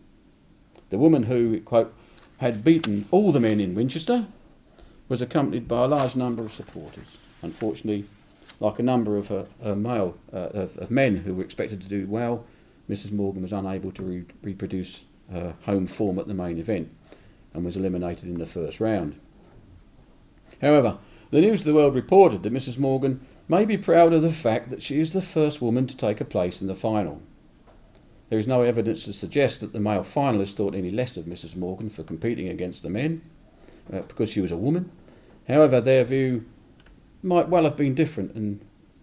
The 0.90 0.98
woman 0.98 1.24
who, 1.24 1.62
quote, 1.62 1.94
had 2.40 2.64
beaten 2.64 3.06
all 3.10 3.32
the 3.32 3.40
men 3.40 3.60
in 3.60 3.74
Winchester 3.74 4.28
was 5.08 5.22
accompanied 5.22 5.68
by 5.68 5.86
a 5.86 5.88
large 5.88 6.16
number 6.16 6.44
of 6.44 6.52
supporters. 6.52 7.20
Unfortunately, 7.42 8.06
like 8.60 8.80
a 8.80 8.84
number 8.84 9.18
of 9.18 9.30
male 9.78 10.18
uh, 10.34 10.38
of, 10.38 10.78
of, 10.78 10.92
men 10.92 11.18
who 11.18 11.36
were 11.36 11.44
expected 11.44 11.82
to 11.82 11.88
do 11.88 12.08
well, 12.08 12.46
Mrs. 12.90 13.12
Morgan 13.12 13.42
was 13.42 13.54
unable 13.54 13.92
to 13.92 14.04
re- 14.04 14.26
reproduce 14.42 15.04
her 15.32 15.56
home 15.64 15.88
form 15.88 16.18
at 16.20 16.28
the 16.28 16.34
main 16.34 16.58
event 16.58 16.90
and 17.54 17.66
was 17.66 17.76
eliminated 17.76 18.30
in 18.30 18.40
the 18.40 18.46
first 18.46 18.80
round. 18.80 19.20
However, 20.62 20.98
the 21.30 21.42
News 21.42 21.62
of 21.62 21.66
the 21.66 21.74
World 21.74 21.96
reported 21.96 22.44
that 22.44 22.54
Mrs. 22.54 22.80
Morgan 22.80 23.20
may 23.50 23.66
be 23.66 23.78
proud 23.78 24.14
of 24.14 24.22
the 24.22 24.32
fact 24.32 24.70
that 24.70 24.82
she 24.82 25.00
is 25.00 25.14
the 25.14 25.22
first 25.22 25.62
woman 25.62 25.88
to 25.88 25.98
take 25.98 26.22
a 26.22 26.26
place 26.26 26.62
in 26.62 26.68
the 26.68 26.76
final. 26.76 27.22
There 28.30 28.40
is 28.40 28.48
no 28.48 28.62
evidence 28.62 29.06
to 29.06 29.14
suggest 29.14 29.62
that 29.62 29.74
the 29.74 29.80
male 29.80 30.04
finalists 30.04 30.56
thought 30.56 30.76
any 30.76 30.92
less 30.92 31.16
of 31.16 31.26
Mrs. 31.26 31.56
Morgan 31.56 31.90
for 31.90 32.04
competing 32.04 32.50
against 32.50 32.84
the 32.84 32.90
men, 32.90 33.22
uh, 33.92 34.02
because 34.02 34.32
she 34.32 34.42
was 34.42 34.52
a 34.52 34.58
woman. 34.58 34.92
However, 35.48 35.80
their 35.80 36.04
view 36.04 36.46
might 37.28 37.50
well 37.50 37.64
have 37.64 37.76
been 37.76 37.94
different 37.94 38.34
and 38.34 38.60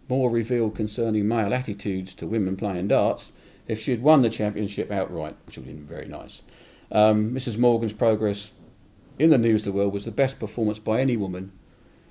more 0.09 0.31
revealed 0.31 0.75
concerning 0.75 1.26
male 1.26 1.54
attitudes 1.54 2.14
to 2.14 2.26
women 2.26 2.57
playing 2.57 2.88
darts 2.88 3.33
if 3.66 3.81
she 3.81 3.90
had 3.90 4.02
won 4.02 4.23
the 4.23 4.31
championship 4.31 4.90
outright, 4.90 5.37
which 5.47 5.57
would 5.57 5.66
have 5.66 5.76
been 5.76 5.87
very 5.87 6.07
nice. 6.07 6.43
Um, 6.93 7.33
Mrs. 7.33 7.59
Morgan's 7.59 7.93
progress 7.93 8.50
in 9.19 9.31
the 9.31 9.38
news 9.38 9.66
of 9.66 9.73
the 9.73 9.78
world 9.78 9.93
was 9.93 10.04
the 10.04 10.11
best 10.11 10.38
performance 10.38 10.78
by 10.78 11.00
any 11.00 11.16
woman 11.16 11.52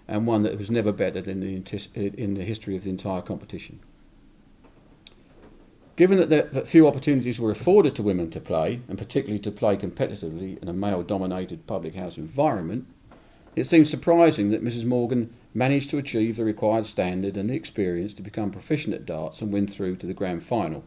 and 0.08 0.27
one 0.27 0.43
that 0.43 0.58
was 0.58 0.72
never 0.72 0.91
bettered 0.91 1.27
in 1.27 1.39
the, 1.39 1.89
in 1.96 2.34
the 2.34 2.43
history 2.43 2.75
of 2.75 2.84
the 2.84 2.89
entire 2.89 3.22
competition. 3.22 3.79
Given 5.96 6.17
that, 6.17 6.29
there, 6.29 6.43
that 6.43 6.67
few 6.67 6.88
opportunities 6.88 7.39
were 7.39 7.51
afforded 7.51 7.96
to 7.96 8.03
women 8.03 8.32
to 8.32 8.39
play, 8.39 8.82
and 8.88 8.98
particularly 8.98 9.39
to 9.39 9.51
play 9.51 9.77
competitively 9.77 10.62
in 10.62 10.67
a 10.67 10.74
male 10.74 11.03
dominated 11.03 11.67
public 11.67 11.93
house 11.93 12.17
environment, 12.17 12.88
it 13.55 13.65
seems 13.65 13.89
surprising 13.89 14.50
that 14.50 14.63
Mrs. 14.63 14.86
Morgan 14.86 15.32
managed 15.53 15.89
to 15.89 15.98
achieve 15.98 16.36
the 16.36 16.43
required 16.43 16.86
standard 16.86 17.38
and 17.38 17.50
the 17.50 17.53
experience 17.53 18.13
to 18.13 18.22
become 18.22 18.51
proficient 18.51 18.95
at 18.95 19.05
darts 19.05 19.41
and 19.41 19.53
win 19.53 19.67
through 19.67 19.95
to 19.95 20.07
the 20.07 20.13
grand 20.13 20.43
final. 20.43 20.83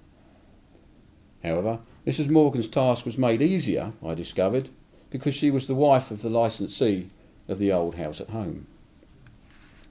However, 1.42 1.80
Mrs. 2.06 2.28
Morgan's 2.28 2.68
task 2.68 3.04
was 3.04 3.18
made 3.18 3.40
easier, 3.40 3.92
I 4.04 4.14
discovered, 4.14 4.68
because 5.10 5.34
she 5.34 5.50
was 5.50 5.66
the 5.66 5.74
wife 5.74 6.10
of 6.10 6.22
the 6.22 6.30
licensee 6.30 7.08
of 7.48 7.58
the 7.58 7.72
old 7.72 7.94
house 7.94 8.20
at 8.20 8.30
home. 8.30 8.66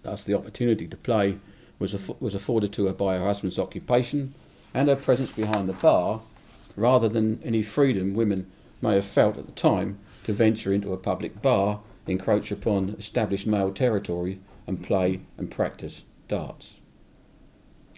Thus, 0.04 0.24
the 0.24 0.34
opportunity 0.34 0.88
to 0.88 0.98
play 0.98 1.40
was, 1.80 1.94
aff- 1.94 2.22
was 2.22 2.36
afforded 2.36 2.74
to 2.74 2.88
her 2.88 2.94
by 2.94 3.18
her 3.18 3.26
husband's 3.26 3.60
occupation 3.60 4.34
and 4.74 4.90
her 4.90 4.96
presence 4.96 5.32
behind 5.32 5.70
the 5.70 5.74
bar, 5.74 6.22
rather 6.76 7.08
than 7.08 7.42
any 7.44 7.62
freedom 7.62 8.14
women 8.14 8.52
may 8.82 8.96
have 8.96 9.06
felt 9.06 9.38
at 9.38 9.46
the 9.46 9.52
time 9.54 9.98
to 10.26 10.34
venture 10.34 10.74
into 10.74 10.92
a 10.92 10.98
public 10.98 11.42
bar, 11.42 11.80
encroach 12.08 12.52
upon 12.52 12.90
established 13.00 13.48
male 13.48 13.72
territory, 13.72 14.40
and 14.68 14.84
play 14.84 15.22
and 15.38 15.52
practice 15.52 16.04
darts. 16.28 16.80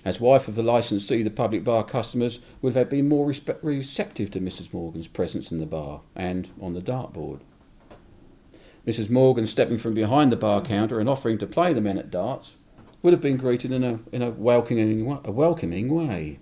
As 0.06 0.22
wife 0.22 0.48
of 0.48 0.56
the 0.56 0.64
licensee, 0.64 1.24
the 1.24 1.30
public 1.30 1.64
bar 1.64 1.84
customers 1.84 2.40
would 2.62 2.76
have 2.76 2.90
been 2.90 3.10
more 3.10 3.28
respe- 3.28 3.62
receptive 3.62 4.32
to 4.32 4.40
Mrs. 4.40 4.74
Morgan's 4.74 5.08
presence 5.08 5.52
in 5.52 5.60
the 5.60 5.66
bar 5.66 6.02
and 6.16 6.50
on 6.62 6.74
the 6.74 6.82
dartboard. 6.82 7.40
Mrs. 8.86 9.10
Morgan 9.10 9.46
stepping 9.46 9.78
from 9.78 9.94
behind 9.94 10.32
the 10.32 10.38
bar 10.38 10.62
counter 10.62 11.00
and 11.00 11.10
offering 11.10 11.38
to 11.40 11.48
play 11.48 11.74
the 11.74 11.82
men 11.82 11.98
at 11.98 12.10
darts 12.10 12.56
would 13.02 13.12
have 13.12 13.22
been 13.22 13.38
greeted 13.38 13.72
in 13.72 13.84
a, 13.84 14.00
in 14.12 14.22
a, 14.22 14.30
welcoming, 14.30 15.20
a 15.26 15.32
welcoming 15.32 15.94
way. 15.94 16.40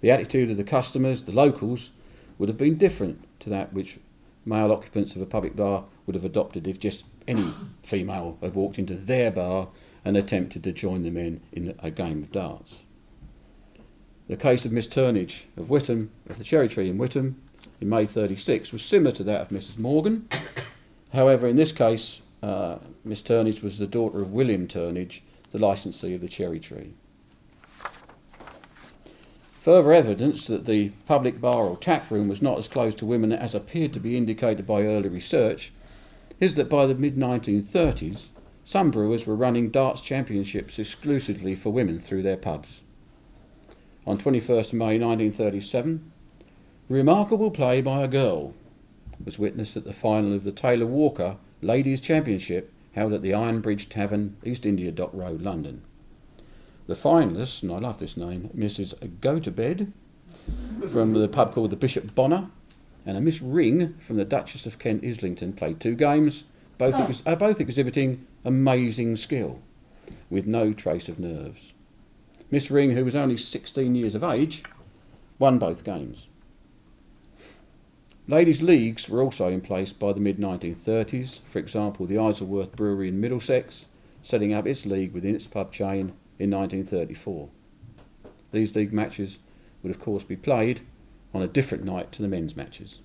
The 0.00 0.10
attitude 0.10 0.50
of 0.50 0.56
the 0.56 0.64
customers, 0.64 1.24
the 1.24 1.32
locals, 1.32 1.90
would 2.38 2.48
have 2.48 2.56
been 2.56 2.78
different 2.78 3.24
to 3.40 3.50
that 3.50 3.72
which 3.72 3.98
male 4.44 4.72
occupants 4.72 5.14
of 5.14 5.20
a 5.20 5.26
public 5.26 5.56
bar 5.56 5.84
would 6.06 6.14
have 6.14 6.24
adopted 6.24 6.66
if 6.66 6.80
just 6.80 7.04
any 7.28 7.52
female 7.82 8.38
had 8.40 8.54
walked 8.54 8.78
into 8.78 8.94
their 8.94 9.30
bar 9.30 9.68
and 10.04 10.16
attempted 10.16 10.64
to 10.64 10.72
join 10.72 11.02
the 11.02 11.10
men 11.10 11.40
in 11.52 11.74
a 11.80 11.90
game 11.90 12.22
of 12.22 12.32
darts. 12.32 12.82
The 14.26 14.36
case 14.36 14.64
of 14.64 14.72
Miss 14.72 14.88
Turnage 14.88 15.44
of 15.56 15.70
Witham, 15.70 16.10
of 16.28 16.38
the 16.38 16.44
Cherry 16.44 16.68
Tree 16.68 16.88
in 16.88 16.98
Witham, 16.98 17.40
in 17.80 17.88
May 17.88 18.06
36, 18.06 18.72
was 18.72 18.82
similar 18.82 19.12
to 19.12 19.24
that 19.24 19.42
of 19.42 19.48
Mrs. 19.50 19.78
Morgan. 19.78 20.28
However, 21.12 21.46
in 21.46 21.56
this 21.56 21.72
case, 21.72 22.22
uh, 22.42 22.78
Miss 23.04 23.22
Turnage 23.22 23.62
was 23.62 23.78
the 23.78 23.86
daughter 23.86 24.20
of 24.20 24.32
William 24.32 24.66
Turnage, 24.66 25.20
the 25.52 25.58
licensee 25.58 26.14
of 26.14 26.20
the 26.20 26.28
Cherry 26.28 26.60
Tree. 26.60 26.92
Further 29.60 29.92
evidence 29.92 30.46
that 30.46 30.64
the 30.64 30.90
public 31.06 31.40
bar 31.40 31.64
or 31.64 31.76
tap 31.76 32.10
room 32.10 32.28
was 32.28 32.40
not 32.40 32.56
as 32.56 32.68
closed 32.68 32.98
to 32.98 33.06
women 33.06 33.32
as 33.32 33.54
appeared 33.54 33.92
to 33.92 34.00
be 34.00 34.16
indicated 34.16 34.66
by 34.66 34.84
early 34.84 35.08
research 35.08 35.72
is 36.40 36.56
that 36.56 36.68
by 36.68 36.86
the 36.86 36.94
mid 36.94 37.16
1930s, 37.16 38.28
some 38.64 38.90
brewers 38.90 39.26
were 39.26 39.34
running 39.34 39.70
darts 39.70 40.00
championships 40.00 40.78
exclusively 40.78 41.54
for 41.54 41.70
women 41.70 41.98
through 41.98 42.22
their 42.22 42.36
pubs. 42.36 42.82
On 44.06 44.18
21st 44.18 44.72
May 44.72 44.98
1937, 44.98 46.12
remarkable 46.88 47.50
play 47.50 47.80
by 47.80 48.02
a 48.02 48.08
girl 48.08 48.54
was 49.24 49.38
witnessed 49.38 49.76
at 49.76 49.84
the 49.84 49.92
final 49.92 50.32
of 50.32 50.44
the 50.44 50.52
Taylor 50.52 50.86
Walker 50.86 51.36
Ladies 51.60 52.00
Championship 52.00 52.72
held 52.92 53.12
at 53.12 53.22
the 53.22 53.34
Iron 53.34 53.60
Bridge 53.60 53.88
Tavern, 53.88 54.36
East 54.44 54.64
India 54.64 54.92
Dock 54.92 55.10
Road, 55.12 55.42
London. 55.42 55.82
The 56.86 56.94
finalists, 56.94 57.62
and 57.62 57.72
I 57.72 57.78
love 57.78 57.98
this 57.98 58.16
name, 58.16 58.50
Mrs. 58.56 59.20
Go 59.20 59.38
to 59.38 59.50
Bed 59.50 59.92
from 60.88 61.12
the 61.12 61.28
pub 61.28 61.52
called 61.52 61.70
the 61.70 61.76
Bishop 61.76 62.14
Bonner, 62.14 62.48
and 63.08 63.16
a 63.16 63.22
Miss 63.22 63.40
Ring 63.40 63.94
from 64.00 64.16
the 64.16 64.24
Duchess 64.26 64.66
of 64.66 64.78
Kent 64.78 65.02
Islington 65.02 65.54
played 65.54 65.80
two 65.80 65.94
games, 65.94 66.44
both, 66.76 66.94
ex- 66.94 67.22
uh, 67.24 67.36
both 67.36 67.58
exhibiting 67.58 68.26
amazing 68.44 69.16
skill 69.16 69.62
with 70.28 70.46
no 70.46 70.74
trace 70.74 71.08
of 71.08 71.18
nerves. 71.18 71.72
Miss 72.50 72.70
Ring, 72.70 72.90
who 72.90 73.06
was 73.06 73.16
only 73.16 73.38
16 73.38 73.94
years 73.94 74.14
of 74.14 74.22
age, 74.22 74.62
won 75.38 75.58
both 75.58 75.84
games. 75.84 76.26
Ladies' 78.26 78.60
leagues 78.60 79.08
were 79.08 79.22
also 79.22 79.48
in 79.48 79.62
place 79.62 79.94
by 79.94 80.12
the 80.12 80.20
mid 80.20 80.36
1930s. 80.36 81.40
For 81.48 81.58
example, 81.58 82.04
the 82.04 82.18
Isleworth 82.18 82.76
Brewery 82.76 83.08
in 83.08 83.22
Middlesex 83.22 83.86
setting 84.20 84.52
up 84.52 84.66
its 84.66 84.84
league 84.84 85.14
within 85.14 85.34
its 85.34 85.46
pub 85.46 85.72
chain 85.72 86.12
in 86.38 86.50
1934. 86.50 87.48
These 88.52 88.76
league 88.76 88.92
matches 88.92 89.38
would, 89.82 89.90
of 89.90 89.98
course, 89.98 90.24
be 90.24 90.36
played 90.36 90.82
on 91.34 91.42
a 91.42 91.48
different 91.48 91.84
night 91.84 92.12
to 92.12 92.22
the 92.22 92.28
men's 92.28 92.56
matches 92.56 93.00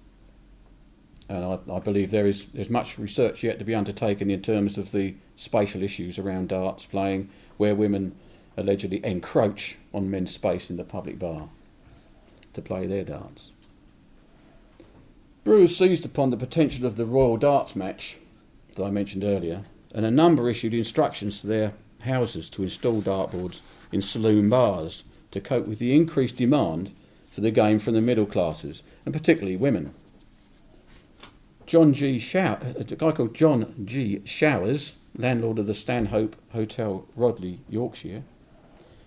and 1.30 1.44
I, 1.44 1.60
I, 1.74 1.80
believe 1.80 2.12
there 2.12 2.28
is 2.28 2.46
there's 2.48 2.70
much 2.70 2.98
research 3.00 3.44
yet 3.44 3.60
to 3.60 3.66
be 3.66 3.76
undertaken 3.76 4.30
in 4.30 4.42
terms 4.42 4.78
of 4.78 4.92
the 4.92 5.16
spatial 5.36 5.82
issues 5.82 6.20
around 6.20 6.50
darts 6.50 6.86
playing, 6.86 7.30
where 7.58 7.76
women 7.76 8.16
allegedly 8.58 9.04
encroach 9.04 9.78
on 9.94 10.12
men's 10.12 10.34
space 10.34 10.70
in 10.70 10.78
the 10.78 10.84
public 10.84 11.18
bar 11.18 11.50
to 12.54 12.62
play 12.62 12.86
their 12.86 13.04
darts. 13.04 13.52
Brewers 15.44 15.76
seized 15.76 16.06
upon 16.06 16.30
the 16.30 16.38
potential 16.38 16.86
of 16.86 16.96
the 16.96 17.06
Royal 17.06 17.38
Darts 17.38 17.76
match 17.76 18.18
that 18.76 18.84
I 18.84 18.92
mentioned 18.92 19.24
earlier, 19.24 19.64
and 19.94 20.06
a 20.06 20.12
number 20.12 20.50
issued 20.50 20.74
instructions 20.74 21.42
to 21.42 21.48
their 21.48 21.74
houses 22.02 22.50
to 22.52 22.64
install 22.64 23.02
dartboards 23.02 23.62
in 23.92 24.02
saloon 24.02 24.50
bars 24.50 25.04
to 25.32 25.42
cope 25.42 25.68
with 25.68 25.80
the 25.80 25.96
increased 25.96 26.38
demand 26.38 26.94
for 27.34 27.42
the 27.42 27.50
game 27.50 27.80
from 27.80 27.96
the 27.96 28.02
middle 28.02 28.28
classes, 28.28 28.84
and 29.06 29.14
particularly 29.14 29.58
women. 29.58 29.92
John 31.66 31.92
G. 31.92 32.20
Show- 32.20 32.60
uh, 32.62 32.74
a 32.78 32.84
guy 32.84 33.12
called 33.12 33.34
John 33.34 33.74
G. 33.84 34.22
Showers, 34.24 34.94
landlord 35.18 35.58
of 35.58 35.66
the 35.66 35.74
Stanhope 35.74 36.36
Hotel, 36.52 37.08
Rodley, 37.18 37.58
Yorkshire, 37.68 38.22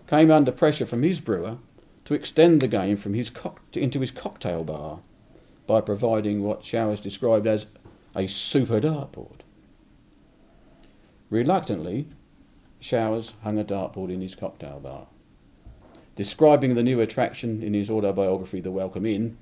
came 0.08 0.32
under 0.32 0.50
pressure 0.50 0.86
from 0.86 1.04
his 1.04 1.20
brewer 1.20 1.58
to 2.04 2.14
extend 2.14 2.60
the 2.60 2.66
game 2.66 2.96
from 2.96 3.14
his 3.14 3.30
cock- 3.30 3.60
into 3.74 4.00
his 4.00 4.10
cocktail 4.10 4.64
bar 4.64 4.98
by 5.68 5.80
providing 5.80 6.42
what 6.42 6.64
Showers 6.64 7.00
described 7.00 7.46
as 7.46 7.66
a 8.16 8.26
super 8.26 8.80
dartboard. 8.80 9.42
Reluctantly, 11.30 12.08
Showers 12.80 13.34
hung 13.44 13.56
a 13.56 13.64
dartboard 13.64 14.12
in 14.12 14.20
his 14.20 14.34
cocktail 14.34 14.80
bar. 14.80 15.06
Describing 16.16 16.74
the 16.74 16.82
new 16.82 17.00
attraction 17.00 17.62
in 17.62 17.74
his 17.74 17.90
autobiography, 17.90 18.60
The 18.60 18.70
Welcome 18.70 19.04
Inn, 19.04 19.36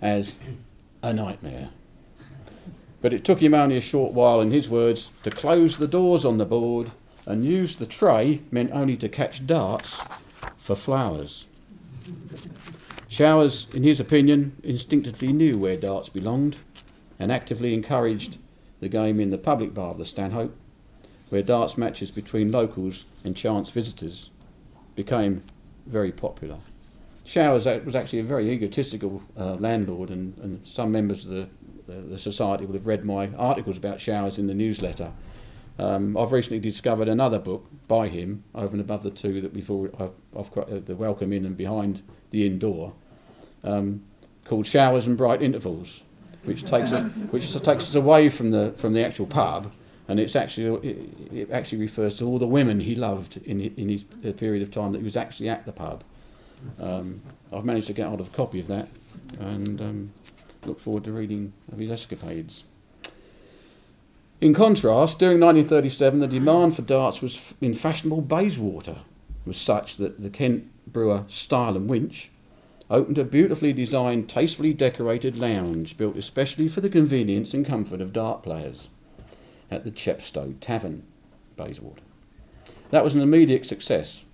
as 0.00 0.36
a 1.02 1.12
nightmare. 1.12 1.68
But 3.02 3.12
it 3.12 3.24
took 3.24 3.42
him 3.42 3.52
only 3.52 3.76
a 3.76 3.82
short 3.82 4.14
while, 4.14 4.40
in 4.40 4.50
his 4.50 4.70
words, 4.70 5.10
to 5.22 5.30
close 5.30 5.76
the 5.76 5.86
doors 5.86 6.24
on 6.24 6.38
the 6.38 6.46
board 6.46 6.90
and 7.26 7.44
use 7.44 7.76
the 7.76 7.86
tray 7.86 8.40
meant 8.50 8.72
only 8.72 8.96
to 8.96 9.08
catch 9.08 9.46
darts 9.46 10.02
for 10.56 10.74
flowers. 10.74 11.46
Showers, 13.08 13.66
in 13.74 13.82
his 13.82 14.00
opinion, 14.00 14.56
instinctively 14.62 15.30
knew 15.30 15.58
where 15.58 15.76
darts 15.76 16.08
belonged 16.08 16.56
and 17.18 17.30
actively 17.30 17.74
encouraged 17.74 18.38
the 18.80 18.88
game 18.88 19.20
in 19.20 19.28
the 19.28 19.36
public 19.36 19.74
bar 19.74 19.90
of 19.90 19.98
the 19.98 20.06
Stanhope, 20.06 20.56
where 21.28 21.42
darts 21.42 21.76
matches 21.76 22.10
between 22.10 22.50
locals 22.50 23.04
and 23.24 23.36
chance 23.36 23.68
visitors 23.68 24.30
became 24.96 25.42
very 25.88 26.12
popular. 26.12 26.58
Showers 27.24 27.66
was 27.66 27.94
actually 27.94 28.20
a 28.20 28.24
very 28.24 28.50
egotistical 28.50 29.22
uh, 29.36 29.54
landlord, 29.56 30.10
and, 30.10 30.36
and 30.38 30.66
some 30.66 30.90
members 30.90 31.26
of 31.26 31.32
the, 31.32 31.48
the, 31.86 32.00
the, 32.00 32.18
society 32.18 32.64
would 32.64 32.74
have 32.74 32.86
read 32.86 33.04
my 33.04 33.28
articles 33.36 33.76
about 33.76 34.00
Showers 34.00 34.38
in 34.38 34.46
the 34.46 34.54
newsletter. 34.54 35.12
Um, 35.78 36.16
I've 36.16 36.32
recently 36.32 36.58
discovered 36.58 37.06
another 37.06 37.38
book 37.38 37.66
by 37.86 38.08
him 38.08 38.44
over 38.54 38.72
and 38.72 38.80
above 38.80 39.02
the 39.02 39.10
two 39.10 39.40
that 39.42 39.52
we've 39.52 39.70
already, 39.70 39.94
I've, 40.00 40.10
I've 40.36 40.50
got, 40.52 40.70
uh, 40.70 40.78
the 40.78 40.96
Welcome 40.96 41.32
Inn 41.32 41.44
and 41.44 41.56
Behind 41.56 42.02
the 42.30 42.46
Indoor, 42.46 42.94
um, 43.62 44.02
called 44.44 44.66
Showers 44.66 45.06
and 45.06 45.16
Bright 45.16 45.42
Intervals, 45.42 46.02
which 46.44 46.64
takes 46.64 46.92
us, 46.92 47.12
which 47.30 47.52
takes 47.52 47.84
us 47.84 47.94
away 47.94 48.28
from 48.28 48.50
the 48.50 48.72
from 48.76 48.94
the 48.94 49.04
actual 49.04 49.26
pub, 49.26 49.72
and 50.08 50.18
it's 50.18 50.34
actually 50.34 50.88
it, 51.32 51.50
actually 51.50 51.78
refers 51.78 52.18
to 52.18 52.26
all 52.26 52.38
the 52.38 52.46
women 52.46 52.80
he 52.80 52.94
loved 52.94 53.36
in 53.44 53.60
in 53.60 53.88
his 53.88 54.02
period 54.04 54.62
of 54.62 54.70
time 54.70 54.92
that 54.92 54.98
he 54.98 55.04
was 55.04 55.16
actually 55.16 55.48
at 55.50 55.64
the 55.66 55.72
pub. 55.72 56.02
Um, 56.80 57.20
I've 57.52 57.64
managed 57.64 57.86
to 57.86 57.92
get 57.92 58.08
hold 58.08 58.20
of 58.20 58.32
a 58.32 58.36
copy 58.36 58.58
of 58.58 58.66
that, 58.66 58.88
and 59.38 59.80
um, 59.80 60.12
look 60.64 60.80
forward 60.80 61.04
to 61.04 61.12
reading 61.12 61.52
of 61.70 61.78
his 61.78 61.90
escapades. 61.90 62.64
In 64.40 64.54
contrast, 64.54 65.18
during 65.18 65.40
1937, 65.40 66.20
the 66.20 66.26
demand 66.26 66.76
for 66.76 66.82
darts 66.82 67.20
was 67.20 67.54
in 67.60 67.74
fashionable 67.74 68.22
Bayswater 68.22 68.98
was 69.44 69.56
such 69.56 69.96
that 69.96 70.22
the 70.22 70.30
Kent 70.30 70.70
brewer 70.86 71.24
Style 71.26 71.76
and 71.76 71.88
Winch 71.88 72.30
opened 72.90 73.18
a 73.18 73.24
beautifully 73.24 73.72
designed, 73.72 74.28
tastefully 74.28 74.72
decorated 74.72 75.36
lounge 75.36 75.96
built 75.96 76.16
especially 76.16 76.68
for 76.68 76.80
the 76.80 76.88
convenience 76.88 77.52
and 77.52 77.66
comfort 77.66 78.00
of 78.00 78.12
dart 78.12 78.42
players 78.42 78.88
at 79.70 79.84
the 79.84 79.90
Chepstow 79.90 80.54
Tavern, 80.60 81.04
Bayswater. 81.56 82.02
That 82.90 83.04
was 83.04 83.14
an 83.14 83.20
immediate 83.20 83.66
success. 83.66 84.24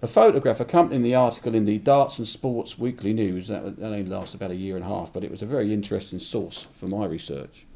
A 0.00 0.06
photograph 0.06 0.60
accompanying 0.60 1.02
the 1.02 1.14
article 1.14 1.54
in 1.54 1.64
the 1.64 1.78
Darts 1.78 2.18
and 2.18 2.26
Sports 2.26 2.78
Weekly 2.78 3.12
News, 3.12 3.48
that, 3.48 3.62
only 3.82 4.04
lasted 4.04 4.36
about 4.36 4.52
a 4.52 4.56
year 4.56 4.76
and 4.76 4.84
a 4.84 4.88
half, 4.88 5.12
but 5.12 5.24
it 5.24 5.30
was 5.30 5.42
a 5.42 5.46
very 5.46 5.72
interesting 5.72 6.20
source 6.20 6.68
for 6.78 6.86
my 6.86 7.04
research, 7.04 7.66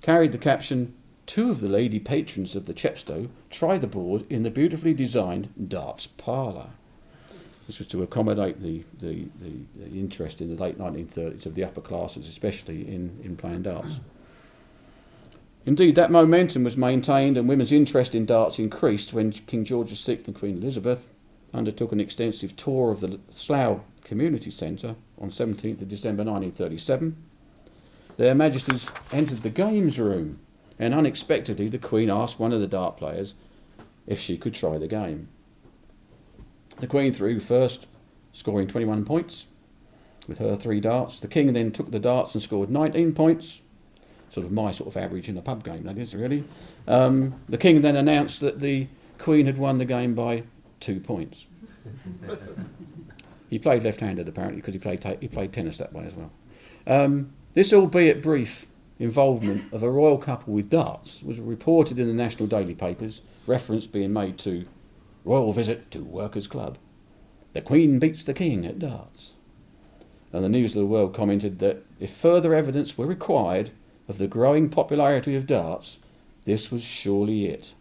carried 0.00 0.32
the 0.32 0.38
caption 0.38 0.94
Two 1.30 1.48
of 1.48 1.60
the 1.60 1.68
lady 1.68 2.00
patrons 2.00 2.56
of 2.56 2.66
the 2.66 2.74
Chepstow 2.74 3.28
try 3.50 3.78
the 3.78 3.86
board 3.86 4.24
in 4.28 4.42
the 4.42 4.50
beautifully 4.50 4.92
designed 4.92 5.68
darts 5.68 6.08
parlour. 6.08 6.70
This 7.68 7.78
was 7.78 7.86
to 7.86 8.02
accommodate 8.02 8.60
the, 8.60 8.82
the, 8.98 9.28
the, 9.40 9.52
the, 9.76 10.00
interest 10.00 10.40
in 10.40 10.50
the 10.50 10.60
late 10.60 10.76
1930s 10.76 11.46
of 11.46 11.54
the 11.54 11.62
upper 11.62 11.80
classes, 11.80 12.26
especially 12.26 12.80
in, 12.80 13.20
in 13.22 13.36
playing 13.36 13.62
darts. 13.62 14.00
Indeed, 15.66 15.94
that 15.94 16.10
momentum 16.10 16.64
was 16.64 16.76
maintained 16.76 17.36
and 17.36 17.48
women's 17.48 17.72
interest 17.72 18.14
in 18.14 18.24
darts 18.24 18.58
increased 18.58 19.12
when 19.12 19.32
King 19.32 19.64
George 19.64 19.90
VI 19.90 20.20
and 20.26 20.34
Queen 20.34 20.58
Elizabeth 20.58 21.08
undertook 21.52 21.92
an 21.92 22.00
extensive 22.00 22.56
tour 22.56 22.90
of 22.90 23.00
the 23.00 23.20
Slough 23.30 23.80
Community 24.02 24.50
Centre 24.50 24.94
on 25.20 25.28
17th 25.28 25.82
of 25.82 25.88
December 25.88 26.24
1937. 26.24 27.16
Their 28.16 28.34
Majesties 28.34 28.90
entered 29.12 29.42
the 29.42 29.50
games 29.50 29.98
room 29.98 30.38
and 30.78 30.94
unexpectedly 30.94 31.68
the 31.68 31.78
Queen 31.78 32.10
asked 32.10 32.40
one 32.40 32.52
of 32.52 32.60
the 32.60 32.66
dart 32.66 32.96
players 32.96 33.34
if 34.06 34.18
she 34.18 34.38
could 34.38 34.54
try 34.54 34.78
the 34.78 34.88
game. 34.88 35.28
The 36.78 36.86
Queen 36.86 37.12
threw 37.12 37.38
first, 37.38 37.86
scoring 38.32 38.66
21 38.66 39.04
points 39.04 39.46
with 40.26 40.38
her 40.38 40.56
three 40.56 40.80
darts. 40.80 41.20
The 41.20 41.28
King 41.28 41.52
then 41.52 41.70
took 41.70 41.90
the 41.90 41.98
darts 41.98 42.34
and 42.34 42.42
scored 42.42 42.70
19 42.70 43.12
points, 43.12 43.60
sort 44.30 44.46
of 44.46 44.52
my 44.52 44.70
sort 44.70 44.88
of 44.88 44.96
average 44.96 45.28
in 45.28 45.36
a 45.36 45.42
pub 45.42 45.62
game, 45.62 45.82
that 45.84 45.98
is, 45.98 46.14
really. 46.14 46.44
Um, 46.88 47.34
the 47.48 47.58
King 47.58 47.82
then 47.82 47.96
announced 47.96 48.40
that 48.40 48.60
the 48.60 48.86
Queen 49.18 49.46
had 49.46 49.58
won 49.58 49.78
the 49.78 49.84
game 49.84 50.14
by 50.14 50.44
two 50.78 51.00
points. 51.00 51.46
he 53.50 53.58
played 53.58 53.82
left 53.82 54.00
handed, 54.00 54.28
apparently, 54.28 54.60
because 54.60 54.74
he 54.74 54.80
played, 54.80 55.02
ta- 55.02 55.16
he 55.20 55.28
played 55.28 55.52
tennis 55.52 55.78
that 55.78 55.92
way 55.92 56.04
as 56.04 56.14
well. 56.14 56.30
Um, 56.86 57.32
this, 57.54 57.72
albeit 57.72 58.22
brief, 58.22 58.66
involvement 58.98 59.72
of 59.72 59.82
a 59.82 59.90
royal 59.90 60.18
couple 60.18 60.54
with 60.54 60.70
darts 60.70 61.22
was 61.22 61.40
reported 61.40 61.98
in 61.98 62.06
the 62.06 62.14
national 62.14 62.46
daily 62.46 62.74
papers, 62.74 63.22
reference 63.46 63.86
being 63.86 64.12
made 64.12 64.38
to 64.38 64.66
Royal 65.24 65.52
visit 65.52 65.90
to 65.90 66.02
Workers' 66.02 66.46
Club. 66.46 66.78
The 67.52 67.60
Queen 67.60 67.98
beats 67.98 68.24
the 68.24 68.32
King 68.32 68.64
at 68.64 68.78
darts. 68.78 69.34
And 70.32 70.44
the 70.44 70.48
News 70.48 70.76
of 70.76 70.80
the 70.80 70.86
World 70.86 71.14
commented 71.14 71.58
that 71.58 71.84
if 71.98 72.10
further 72.10 72.54
evidence 72.54 72.96
were 72.96 73.06
required 73.06 73.70
of 74.10 74.18
the 74.18 74.26
growing 74.26 74.68
popularity 74.68 75.36
of 75.36 75.46
darts, 75.46 75.98
this 76.44 76.72
was 76.72 76.82
surely 76.82 77.46
it. 77.46 77.74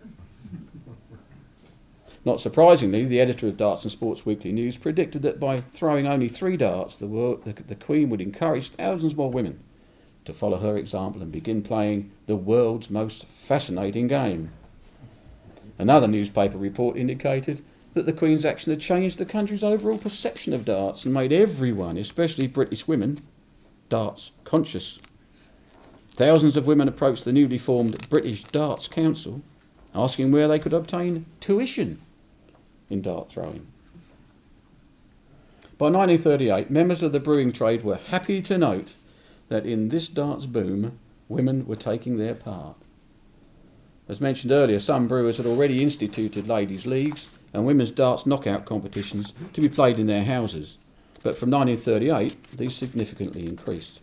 Not 2.23 2.39
surprisingly, 2.39 3.03
the 3.05 3.19
editor 3.19 3.47
of 3.47 3.57
Darts 3.57 3.83
and 3.83 3.91
Sports 3.91 4.27
Weekly 4.27 4.51
News 4.51 4.77
predicted 4.77 5.23
that 5.23 5.39
by 5.39 5.59
throwing 5.59 6.05
only 6.05 6.27
three 6.27 6.55
darts, 6.55 6.97
the, 6.97 7.07
world, 7.07 7.45
the, 7.45 7.53
the 7.63 7.73
Queen 7.73 8.11
would 8.11 8.21
encourage 8.21 8.69
thousands 8.69 9.15
more 9.15 9.31
women 9.31 9.59
to 10.25 10.33
follow 10.33 10.59
her 10.59 10.77
example 10.77 11.23
and 11.23 11.31
begin 11.31 11.63
playing 11.63 12.11
the 12.27 12.35
world's 12.35 12.91
most 12.91 13.25
fascinating 13.25 14.07
game. 14.07 14.51
Another 15.79 16.07
newspaper 16.07 16.59
report 16.59 16.95
indicated 16.95 17.63
that 17.95 18.05
the 18.05 18.13
Queen's 18.13 18.45
action 18.45 18.71
had 18.71 18.81
changed 18.81 19.17
the 19.17 19.25
country's 19.25 19.63
overall 19.63 19.97
perception 19.97 20.53
of 20.53 20.63
darts 20.63 21.05
and 21.05 21.13
made 21.13 21.33
everyone, 21.33 21.97
especially 21.97 22.45
British 22.45 22.87
women, 22.87 23.17
darts 23.89 24.29
conscious. 24.43 24.99
Thousands 26.19 26.57
of 26.57 26.67
women 26.67 26.89
approached 26.89 27.23
the 27.23 27.31
newly 27.31 27.57
formed 27.57 28.09
British 28.09 28.43
Darts 28.43 28.89
Council 28.89 29.41
asking 29.95 30.33
where 30.33 30.49
they 30.49 30.59
could 30.59 30.73
obtain 30.73 31.25
tuition 31.39 32.01
in 32.89 33.01
dart 33.01 33.29
throwing. 33.29 33.65
By 35.77 35.85
1938, 35.85 36.69
members 36.69 37.01
of 37.03 37.13
the 37.13 37.21
brewing 37.21 37.53
trade 37.53 37.85
were 37.85 37.95
happy 37.95 38.41
to 38.41 38.57
note 38.57 38.89
that 39.47 39.65
in 39.65 39.87
this 39.87 40.09
darts 40.09 40.45
boom, 40.45 40.99
women 41.29 41.65
were 41.65 41.77
taking 41.77 42.17
their 42.17 42.35
part. 42.35 42.75
As 44.09 44.19
mentioned 44.19 44.51
earlier, 44.51 44.79
some 44.79 45.07
brewers 45.07 45.37
had 45.37 45.45
already 45.45 45.81
instituted 45.81 46.49
ladies' 46.49 46.85
leagues 46.85 47.29
and 47.53 47.65
women's 47.65 47.91
darts 47.91 48.25
knockout 48.25 48.65
competitions 48.65 49.31
to 49.53 49.61
be 49.61 49.69
played 49.69 49.99
in 49.99 50.07
their 50.07 50.25
houses, 50.25 50.79
but 51.23 51.37
from 51.37 51.49
1938 51.49 52.57
these 52.57 52.75
significantly 52.75 53.45
increased. 53.45 54.01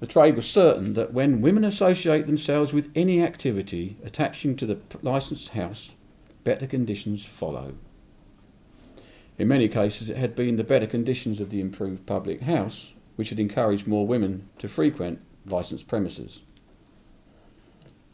The 0.00 0.06
trade 0.06 0.36
was 0.36 0.48
certain 0.48 0.94
that 0.94 1.12
when 1.12 1.42
women 1.42 1.64
associate 1.64 2.26
themselves 2.26 2.72
with 2.72 2.90
any 2.94 3.22
activity 3.22 3.96
attaching 4.04 4.56
to 4.56 4.66
the 4.66 4.78
licensed 5.02 5.50
house, 5.50 5.94
better 6.44 6.66
conditions 6.66 7.24
follow. 7.24 7.74
In 9.38 9.48
many 9.48 9.68
cases, 9.68 10.08
it 10.08 10.16
had 10.16 10.36
been 10.36 10.56
the 10.56 10.64
better 10.64 10.86
conditions 10.86 11.40
of 11.40 11.50
the 11.50 11.60
improved 11.60 12.06
public 12.06 12.42
house 12.42 12.92
which 13.16 13.30
had 13.30 13.40
encouraged 13.40 13.88
more 13.88 14.06
women 14.06 14.48
to 14.58 14.68
frequent 14.68 15.20
licensed 15.44 15.88
premises. 15.88 16.42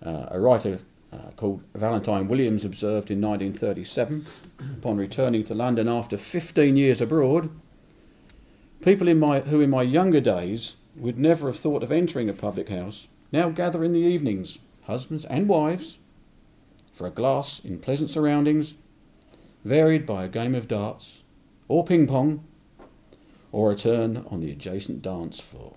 Uh, 0.03 0.27
a 0.31 0.41
writer 0.41 0.79
uh, 1.13 1.31
called 1.37 1.63
Valentine 1.75 2.27
Williams 2.27 2.65
observed 2.65 3.11
in 3.11 3.21
1937, 3.21 4.27
upon 4.79 4.97
returning 4.97 5.45
to 5.45 5.55
London 5.55 5.89
after 5.89 6.17
15 6.17 6.77
years 6.79 7.03
abroad, 7.03 7.51
people 8.83 9.07
in 9.07 9.19
my, 9.19 9.41
who 9.41 9.61
in 9.61 9.69
my 9.69 9.83
younger 9.83 10.21
days 10.21 10.77
would 10.97 11.19
never 11.19 11.49
have 11.49 11.57
thought 11.57 11.83
of 11.83 11.93
entering 11.93 12.31
a 12.31 12.35
public 12.35 12.69
house 12.69 13.09
now 13.33 13.49
gather 13.49 13.83
in 13.83 13.93
the 13.93 14.01
evenings, 14.01 14.59
husbands 14.85 15.25
and 15.25 15.49
wives, 15.49 15.99
for 16.93 17.07
a 17.07 17.11
glass 17.11 17.59
in 17.65 17.79
pleasant 17.79 18.11
surroundings, 18.11 18.77
varied 19.65 20.07
by 20.07 20.25
a 20.25 20.29
game 20.29 20.55
of 20.55 20.69
darts, 20.69 21.23
or 21.67 21.85
ping 21.85 22.07
pong, 22.07 22.45
or 23.51 23.73
a 23.73 23.77
turn 23.77 24.25
on 24.31 24.41
the 24.41 24.53
adjacent 24.53 25.03
dance 25.03 25.41
floor. 25.41 25.75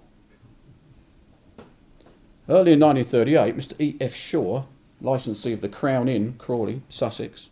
Early 2.49 2.73
in 2.73 2.79
1938, 2.79 3.57
Mr. 3.57 3.81
E. 3.81 3.97
F. 3.99 4.15
Shaw, 4.15 4.63
licensee 5.01 5.53
of 5.53 5.61
the 5.61 5.69
Crown 5.69 6.07
Inn, 6.07 6.35
Crawley, 6.37 6.81
Sussex, 6.89 7.49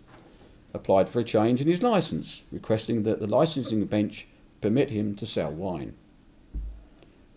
applied 0.73 1.09
for 1.09 1.19
a 1.19 1.23
change 1.23 1.61
in 1.61 1.67
his 1.67 1.81
licence, 1.81 2.43
requesting 2.51 3.03
that 3.03 3.19
the 3.19 3.27
licensing 3.27 3.83
bench 3.85 4.27
permit 4.61 4.89
him 4.89 5.15
to 5.15 5.25
sell 5.25 5.51
wine. 5.51 5.95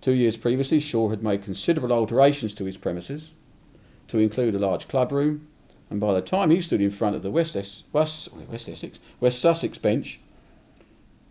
Two 0.01 0.13
years 0.13 0.37
previously, 0.37 0.81
Shaw 0.81 1.09
had 1.09 1.23
made 1.23 1.43
considerable 1.43 1.93
alterations 1.93 2.55
to 2.55 2.65
his 2.65 2.77
premises 2.77 3.33
to 4.09 4.19
include 4.19 4.55
a 4.55 4.59
large 4.59 4.89
club 4.89 5.13
room, 5.13 5.47
and 5.91 6.01
by 6.01 6.15
the 6.15 6.23
time 6.23 6.51
he 6.51 6.61
stood 6.61 6.81
in 6.81 6.91
front 6.91 7.17
of 7.17 7.23
the 7.23 7.31
West, 7.31 7.57
es- 7.57 7.85
West, 7.93 8.29
West 8.33 8.69
Essex, 8.69 9.01
West 9.21 9.41
Sussex 9.41 9.79
bench, 9.79 10.21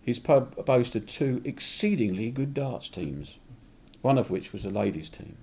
his 0.02 0.20
pub 0.20 0.66
boasted 0.66 1.08
two 1.08 1.42
exceedingly 1.44 2.32
good 2.32 2.54
darts 2.54 2.90
teams, 2.90 3.38
one 4.02 4.18
of 4.18 4.30
which 4.30 4.54
was 4.54 4.66
a 4.66 4.70
ladies' 4.70 5.10
team. 5.10 5.38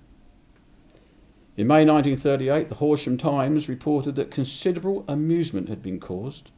In 1.57 1.67
May 1.67 1.85
1938, 1.85 2.69
the 2.69 2.77
Horsham 2.77 3.17
Times 3.17 3.69
reported 3.69 4.17
that 4.17 4.31
considerable 4.31 5.05
amusement 5.07 5.69
had 5.69 5.83
been 5.83 6.01
caused 6.01 6.51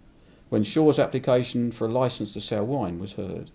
when 0.48 0.62
Shaw's 0.62 0.98
application 0.98 1.70
for 1.70 1.87
a 1.87 1.92
licence 1.92 2.33
to 2.33 2.40
sell 2.40 2.64
wine 2.64 2.98
was 2.98 3.14
heard. 3.14 3.50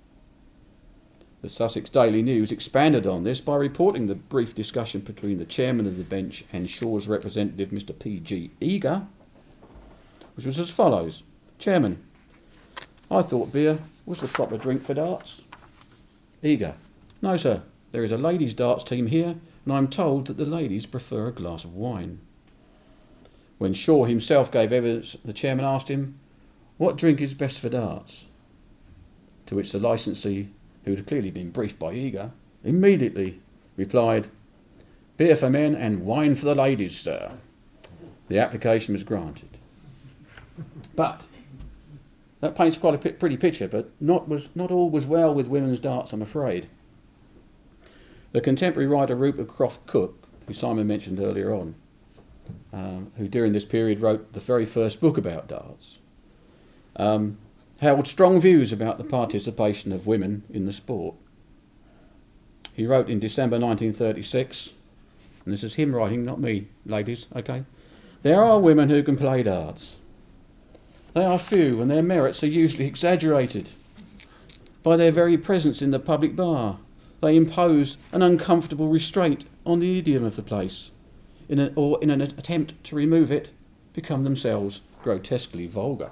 The 1.42 1.50
Sussex 1.50 1.90
Daily 1.90 2.22
News 2.22 2.52
expanded 2.52 3.08
on 3.08 3.24
this 3.24 3.42
by 3.42 3.56
reporting 3.56 4.06
the 4.06 4.14
brief 4.14 4.54
discussion 4.54 5.02
between 5.02 5.40
the 5.40 5.46
chairman 5.46 5.88
of 5.88 5.98
the 5.98 6.04
bench 6.04 6.44
and 6.54 6.70
Shaw's 6.70 7.08
representative, 7.08 7.70
Mr. 7.70 7.98
P.G. 7.98 8.52
Eager, 8.62 9.08
which 10.36 10.46
was 10.46 10.60
as 10.60 10.70
follows 10.70 11.24
Chairman, 11.58 12.04
I 13.10 13.24
thought 13.24 13.52
beer 13.52 13.80
was 14.06 14.22
the 14.22 14.28
proper 14.28 14.56
drink 14.56 14.84
for 14.84 14.94
darts. 14.94 15.46
Eager, 16.44 16.76
no, 17.24 17.38
sir, 17.38 17.64
there 17.92 18.04
is 18.04 18.12
a 18.12 18.18
ladies' 18.18 18.54
darts 18.54 18.84
team 18.84 19.08
here, 19.08 19.36
and 19.66 19.74
I 19.74 19.80
am 19.80 19.88
told 19.88 20.28
that 20.28 20.38
the 20.38 20.46
ladies 20.46 20.86
prefer 20.86 21.28
a 21.28 21.32
glass 21.32 21.64
of 21.64 21.74
wine. 21.74 22.20
When 23.58 23.74
Shaw 23.74 24.06
himself 24.06 24.52
gave 24.52 24.72
evidence, 24.72 25.18
the 25.26 25.34
chairman 25.34 25.66
asked 25.66 25.90
him, 25.90 26.20
What 26.78 26.98
drink 26.98 27.20
is 27.20 27.34
best 27.34 27.60
for 27.60 27.70
darts? 27.70 28.28
To 29.48 29.56
which 29.56 29.72
the 29.72 29.80
licensee 29.80 30.50
who 30.86 30.96
had 30.96 31.08
clearly 31.08 31.32
been 31.32 31.52
briefed 31.52 31.80
by 31.80 31.94
Eager, 31.94 32.32
immediately 32.64 33.40
replied, 33.78 34.28
Beer 35.18 35.36
for 35.36 35.50
men 35.50 35.76
and 35.76 36.06
wine 36.06 36.36
for 36.36 36.46
the 36.46 36.56
ladies, 36.56 36.98
sir. 37.00 37.34
The 38.28 38.40
application 38.40 38.94
was 38.94 39.04
granted. 39.04 39.50
But 40.96 41.26
that 42.40 42.56
paints 42.56 42.78
quite 42.78 42.96
a 42.96 42.98
p- 42.98 43.12
pretty 43.12 43.38
picture, 43.38 43.68
but 43.68 43.90
not, 44.00 44.28
was, 44.28 44.50
not 44.56 44.72
all 44.72 44.90
was 44.90 45.06
well 45.06 45.34
with 45.34 45.48
women's 45.48 45.80
darts, 45.80 46.12
I'm 46.14 46.22
afraid. 46.22 46.68
The 48.32 48.42
contemporary 48.42 48.88
writer 48.88 49.16
Rupert 49.16 49.48
Croft-Cooke, 49.48 50.28
who 50.48 50.54
Simon 50.54 50.88
mentioned 50.88 51.20
earlier 51.20 51.54
on, 51.54 51.76
um, 52.74 53.12
who 53.18 53.28
during 53.28 53.54
this 53.54 53.66
period 53.66 54.00
wrote 54.00 54.34
the 54.34 54.40
very 54.40 54.66
first 54.66 55.02
book 55.02 55.18
about 55.18 55.48
darts, 55.48 56.00
um, 56.96 57.38
held 57.82 58.08
strong 58.08 58.40
views 58.40 58.72
about 58.72 59.00
the 59.00 59.04
participation 59.04 59.92
of 59.92 60.06
women 60.06 60.44
in 60.54 60.68
the 60.68 60.72
sport. 60.72 61.16
He 62.74 62.86
wrote 62.86 63.10
in 63.10 63.20
December 63.20 63.60
1936, 63.60 64.70
and 65.44 65.52
this 65.52 65.64
is 65.64 65.74
him 65.74 65.96
writing, 65.96 66.24
not 66.24 66.40
me, 66.40 66.68
ladies, 66.86 67.26
okay? 67.36 67.64
There 68.22 68.44
are 68.44 68.60
women 68.60 68.90
who 68.90 69.02
can 69.02 69.18
play 69.18 69.42
darts. 69.42 69.98
They 71.16 71.26
are 71.26 71.40
few, 71.40 71.82
and 71.82 71.90
their 71.90 72.04
merits 72.04 72.44
are 72.44 72.48
usually 72.48 72.86
exaggerated. 72.86 73.72
By 74.84 74.96
their 74.96 75.12
very 75.12 75.38
presence 75.38 75.82
in 75.82 75.90
the 75.90 76.00
public 76.00 76.36
bar, 76.36 76.78
they 77.20 77.36
impose 77.36 77.98
an 78.14 78.22
uncomfortable 78.22 78.90
restraint 78.90 79.46
on 79.66 79.80
the 79.80 79.98
idiom 79.98 80.24
of 80.24 80.36
the 80.36 80.44
place, 80.44 80.92
in 81.50 81.58
a, 81.58 81.72
or 81.76 81.98
in 82.04 82.12
an 82.12 82.22
attempt 82.22 82.84
to 82.84 82.96
remove 82.96 83.32
it, 83.32 83.50
become 83.94 84.24
themselves 84.24 84.82
grotesquely 85.02 85.66
vulgar. 85.66 86.12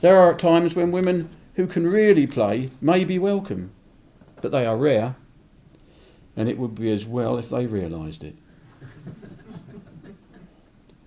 There 0.00 0.16
are 0.16 0.34
times 0.34 0.76
when 0.76 0.92
women 0.92 1.28
who 1.54 1.66
can 1.66 1.86
really 1.86 2.26
play 2.26 2.70
may 2.80 3.02
be 3.04 3.18
welcome, 3.18 3.72
but 4.40 4.52
they 4.52 4.64
are 4.64 4.76
rare, 4.76 5.16
and 6.36 6.48
it 6.48 6.56
would 6.56 6.76
be 6.76 6.90
as 6.92 7.04
well 7.04 7.36
if 7.36 7.50
they 7.50 7.66
realised 7.66 8.22
it. 8.22 8.36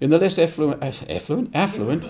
In 0.01 0.09
the 0.09 0.17
less 0.17 0.37
effluent, 0.37 0.83
effluent, 0.83 1.51
affluent. 1.53 2.03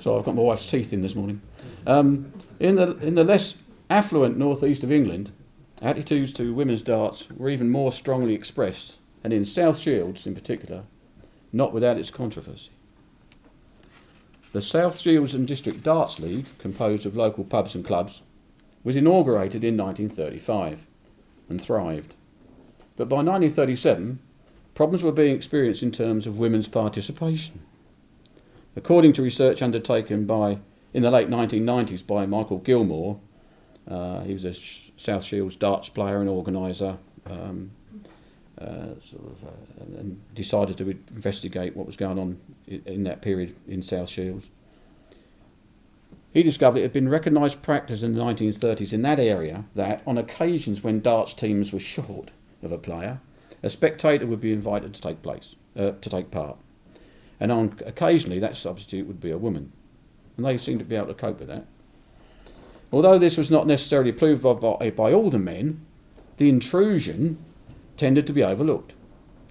so 0.00 0.18
I've 0.18 0.24
got 0.24 0.34
my 0.34 0.42
wife's 0.42 0.70
teeth 0.70 0.92
in 0.92 1.00
this 1.00 1.14
morning. 1.14 1.40
Um, 1.86 2.30
in 2.60 2.74
the 2.74 2.98
in 2.98 3.14
the 3.14 3.24
less 3.24 3.56
affluent 3.88 4.36
northeast 4.36 4.84
of 4.84 4.92
England, 4.92 5.32
attitudes 5.80 6.32
to 6.34 6.52
women's 6.52 6.82
darts 6.82 7.30
were 7.30 7.48
even 7.48 7.70
more 7.70 7.92
strongly 7.92 8.34
expressed, 8.34 8.98
and 9.22 9.32
in 9.32 9.44
South 9.44 9.78
Shields 9.78 10.26
in 10.26 10.34
particular, 10.34 10.82
not 11.52 11.72
without 11.72 11.96
its 11.96 12.10
controversy. 12.10 12.70
The 14.54 14.62
South 14.62 15.00
Shields 15.00 15.34
and 15.34 15.48
District 15.48 15.82
Darts 15.82 16.20
League, 16.20 16.46
composed 16.58 17.06
of 17.06 17.16
local 17.16 17.42
pubs 17.42 17.74
and 17.74 17.84
clubs, 17.84 18.22
was 18.84 18.94
inaugurated 18.94 19.64
in 19.64 19.76
1935 19.76 20.86
and 21.48 21.60
thrived. 21.60 22.14
But 22.94 23.08
by 23.08 23.16
1937, 23.16 24.20
problems 24.76 25.02
were 25.02 25.10
being 25.10 25.34
experienced 25.34 25.82
in 25.82 25.90
terms 25.90 26.28
of 26.28 26.38
women's 26.38 26.68
participation. 26.68 27.62
According 28.76 29.14
to 29.14 29.22
research 29.22 29.60
undertaken 29.60 30.24
by 30.24 30.58
in 30.92 31.02
the 31.02 31.10
late 31.10 31.28
1990s 31.28 32.06
by 32.06 32.24
Michael 32.24 32.58
Gilmore, 32.58 33.18
uh, 33.88 34.20
he 34.20 34.32
was 34.34 34.44
a 34.44 34.54
South 34.54 35.24
Shields 35.24 35.56
darts 35.56 35.88
player 35.88 36.20
and 36.20 36.28
organiser, 36.28 36.98
um, 37.26 37.72
uh, 38.60 38.98
sort 39.00 39.24
of, 39.24 39.44
uh, 39.44 39.98
and 39.98 40.20
decided 40.34 40.78
to 40.78 40.90
investigate 40.90 41.76
what 41.76 41.86
was 41.86 41.96
going 41.96 42.18
on 42.18 42.38
in, 42.66 42.82
in 42.86 43.04
that 43.04 43.22
period 43.22 43.54
in 43.66 43.82
South 43.82 44.08
Shields. 44.08 44.48
He 46.32 46.42
discovered 46.42 46.78
it 46.78 46.82
had 46.82 46.92
been 46.92 47.08
recognised 47.08 47.62
practice 47.62 48.02
in 48.02 48.14
the 48.14 48.22
1930s 48.22 48.92
in 48.92 49.02
that 49.02 49.20
area 49.20 49.64
that, 49.74 50.02
on 50.06 50.18
occasions 50.18 50.82
when 50.82 51.00
darts 51.00 51.32
teams 51.32 51.72
were 51.72 51.78
short 51.78 52.30
of 52.62 52.72
a 52.72 52.78
player, 52.78 53.20
a 53.62 53.70
spectator 53.70 54.26
would 54.26 54.40
be 54.40 54.52
invited 54.52 54.94
to 54.94 55.00
take 55.00 55.22
place, 55.22 55.56
uh, 55.76 55.92
to 56.00 56.10
take 56.10 56.30
part, 56.30 56.56
and 57.38 57.52
on 57.52 57.78
occasionally 57.86 58.38
that 58.40 58.56
substitute 58.56 59.06
would 59.06 59.20
be 59.20 59.30
a 59.30 59.38
woman, 59.38 59.72
and 60.36 60.44
they 60.44 60.58
seemed 60.58 60.80
to 60.80 60.84
be 60.84 60.96
able 60.96 61.06
to 61.06 61.14
cope 61.14 61.38
with 61.38 61.48
that. 61.48 61.66
Although 62.92 63.18
this 63.18 63.36
was 63.36 63.50
not 63.50 63.66
necessarily 63.66 64.10
approved 64.10 64.42
by, 64.42 64.52
by, 64.54 64.90
by 64.90 65.12
all 65.12 65.30
the 65.30 65.38
men, 65.38 65.84
the 66.36 66.48
intrusion 66.48 67.38
tended 67.96 68.26
to 68.26 68.32
be 68.32 68.44
overlooked. 68.44 68.92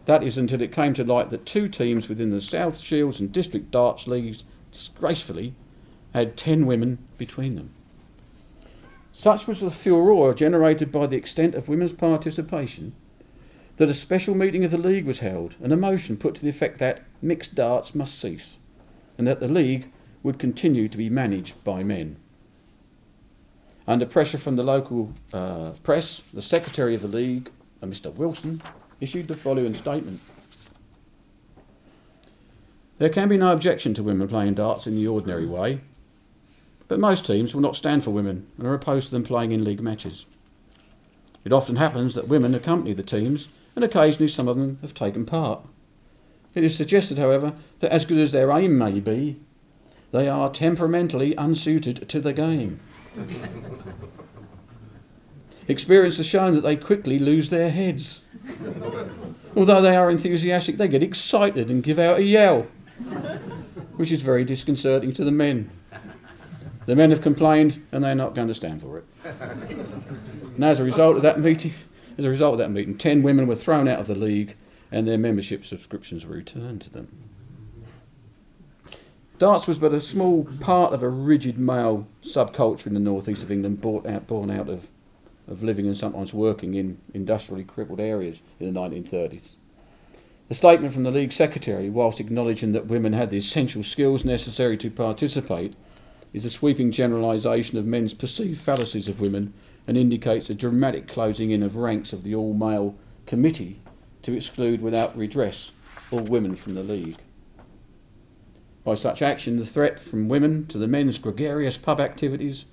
That 0.05 0.23
is 0.23 0.37
until 0.37 0.61
it 0.61 0.71
came 0.71 0.93
to 0.95 1.03
light 1.03 1.29
that 1.29 1.45
two 1.45 1.69
teams 1.69 2.09
within 2.09 2.29
the 2.29 2.41
South 2.41 2.79
Shields 2.79 3.19
and 3.19 3.31
District 3.31 3.71
Darts 3.71 4.07
Leagues 4.07 4.43
disgracefully 4.71 5.53
had 6.13 6.35
10 6.35 6.65
women 6.65 6.99
between 7.17 7.55
them. 7.55 7.71
Such 9.11 9.47
was 9.47 9.61
the 9.61 9.71
furore 9.71 10.33
generated 10.33 10.91
by 10.91 11.07
the 11.07 11.15
extent 11.15 11.55
of 11.55 11.69
women's 11.69 11.93
participation 11.93 12.95
that 13.77 13.89
a 13.89 13.93
special 13.93 14.35
meeting 14.35 14.63
of 14.63 14.71
the 14.71 14.77
League 14.77 15.05
was 15.05 15.19
held 15.19 15.55
and 15.61 15.71
a 15.71 15.77
motion 15.77 16.17
put 16.17 16.35
to 16.35 16.41
the 16.41 16.49
effect 16.49 16.79
that 16.79 17.03
mixed 17.21 17.55
darts 17.55 17.95
must 17.95 18.19
cease 18.19 18.57
and 19.17 19.27
that 19.27 19.39
the 19.39 19.47
League 19.47 19.91
would 20.21 20.39
continue 20.39 20.87
to 20.87 20.97
be 20.97 21.09
managed 21.09 21.63
by 21.63 21.83
men. 21.83 22.17
Under 23.87 24.05
pressure 24.05 24.37
from 24.37 24.55
the 24.55 24.63
local 24.63 25.13
uh, 25.33 25.71
press, 25.83 26.19
the 26.33 26.41
secretary 26.41 26.95
of 26.95 27.01
the 27.01 27.07
League, 27.07 27.51
uh, 27.83 27.85
Mr. 27.85 28.13
Wilson, 28.13 28.61
issued 29.01 29.27
the 29.27 29.35
following 29.35 29.73
statement. 29.73 30.21
There 32.97 33.09
can 33.09 33.27
be 33.27 33.37
no 33.37 33.51
objection 33.51 33.93
to 33.95 34.03
women 34.03 34.27
playing 34.27 34.53
darts 34.53 34.87
in 34.87 34.95
the 34.95 35.07
ordinary 35.07 35.45
way, 35.45 35.81
but 36.87 36.99
most 36.99 37.25
teams 37.25 37.53
will 37.53 37.61
not 37.61 37.75
stand 37.75 38.03
for 38.03 38.11
women 38.11 38.47
and 38.57 38.67
are 38.67 38.73
opposed 38.73 39.09
to 39.09 39.15
them 39.15 39.23
playing 39.23 39.51
in 39.51 39.63
league 39.63 39.81
matches. 39.81 40.25
It 41.43 41.51
often 41.51 41.75
happens 41.75 42.15
that 42.15 42.29
women 42.29 42.55
accompany 42.55 42.93
the 42.93 43.03
teams, 43.03 43.49
and 43.75 43.83
occasionally 43.83 44.29
some 44.29 44.47
of 44.47 44.55
them 44.55 44.77
have 44.81 44.93
taken 44.93 45.25
part. 45.25 45.65
It 46.53 46.63
is 46.63 46.77
suggested, 46.77 47.17
however, 47.17 47.53
that 47.79 47.91
as 47.91 48.05
good 48.05 48.19
as 48.19 48.31
their 48.31 48.51
aim 48.51 48.77
may 48.77 48.99
be, 48.99 49.39
they 50.11 50.29
are 50.29 50.51
temperamentally 50.51 51.35
unsuited 51.35 52.07
to 52.07 52.21
the 52.21 52.31
game. 52.31 52.79
Experience 55.67 56.17
has 56.17 56.25
shown 56.25 56.53
that 56.53 56.61
they 56.61 56.75
quickly 56.75 57.19
lose 57.19 57.49
their 57.49 57.69
heads. 57.69 58.21
Although 59.55 59.81
they 59.81 59.95
are 59.95 60.09
enthusiastic, 60.09 60.77
they 60.77 60.87
get 60.87 61.03
excited 61.03 61.69
and 61.69 61.83
give 61.83 61.99
out 61.99 62.17
a 62.17 62.23
yell, 62.23 62.67
which 63.95 64.11
is 64.11 64.21
very 64.21 64.43
disconcerting 64.43 65.13
to 65.13 65.23
the 65.23 65.31
men. 65.31 65.69
The 66.85 66.95
men 66.95 67.11
have 67.11 67.21
complained 67.21 67.81
and 67.91 68.03
they're 68.03 68.15
not 68.15 68.35
going 68.35 68.49
to 68.49 68.53
stand 68.53 68.81
for 68.81 68.97
it. 68.97 69.05
And 70.55 70.65
as 70.65 70.79
a 70.79 70.83
result 70.83 71.15
of 71.15 71.21
that 71.21 71.39
meeting, 71.39 71.73
as 72.17 72.25
a 72.25 72.29
result 72.29 72.53
of 72.53 72.59
that 72.59 72.71
meeting, 72.71 72.97
ten 72.97 73.23
women 73.23 73.47
were 73.47 73.55
thrown 73.55 73.87
out 73.87 73.99
of 73.99 74.07
the 74.07 74.15
league 74.15 74.55
and 74.91 75.07
their 75.07 75.17
membership 75.17 75.65
subscriptions 75.65 76.25
were 76.25 76.35
returned 76.35 76.81
to 76.81 76.89
them. 76.89 77.07
Darts 79.39 79.67
was 79.67 79.79
but 79.79 79.93
a 79.93 80.01
small 80.01 80.47
part 80.59 80.93
of 80.93 81.01
a 81.01 81.09
rigid 81.09 81.57
male 81.57 82.07
subculture 82.21 82.87
in 82.87 82.93
the 82.93 82.99
northeast 82.99 83.43
of 83.43 83.51
England, 83.51 83.81
brought 83.81 84.05
out, 84.05 84.27
born 84.27 84.51
out 84.51 84.69
of, 84.69 84.89
of 85.47 85.63
living 85.63 85.85
and 85.85 85.97
sometimes 85.97 86.33
working 86.33 86.75
in 86.75 86.99
industrially 87.13 87.63
crippled 87.63 87.99
areas 87.99 88.41
in 88.59 88.73
the 88.73 88.79
1930s. 88.79 89.55
The 90.47 90.55
statement 90.55 90.93
from 90.93 91.03
the 91.03 91.11
League 91.11 91.31
Secretary, 91.31 91.89
whilst 91.89 92.19
acknowledging 92.19 92.73
that 92.73 92.87
women 92.87 93.13
had 93.13 93.29
the 93.29 93.37
essential 93.37 93.83
skills 93.83 94.25
necessary 94.25 94.77
to 94.77 94.91
participate, 94.91 95.75
is 96.33 96.45
a 96.45 96.49
sweeping 96.49 96.91
generalisation 96.91 97.77
of 97.77 97.85
men's 97.85 98.13
perceived 98.13 98.59
fallacies 98.59 99.07
of 99.07 99.21
women 99.21 99.53
and 99.87 99.97
indicates 99.97 100.49
a 100.49 100.53
dramatic 100.53 101.07
closing 101.07 101.51
in 101.51 101.63
of 101.63 101.75
ranks 101.75 102.11
of 102.11 102.23
the 102.23 102.35
all 102.35 102.53
male 102.53 102.95
committee 103.25 103.79
to 104.23 104.35
exclude 104.35 104.81
without 104.81 105.15
redress 105.15 105.71
all 106.11 106.23
women 106.23 106.55
from 106.55 106.75
the 106.75 106.83
League. 106.83 107.17
By 108.83 108.95
such 108.95 109.21
action, 109.21 109.57
the 109.57 109.65
threat 109.65 109.99
from 109.99 110.27
women 110.27 110.67
to 110.67 110.77
the 110.77 110.87
men's 110.87 111.17
gregarious 111.17 111.77
pub 111.77 111.99
activities 111.99 112.65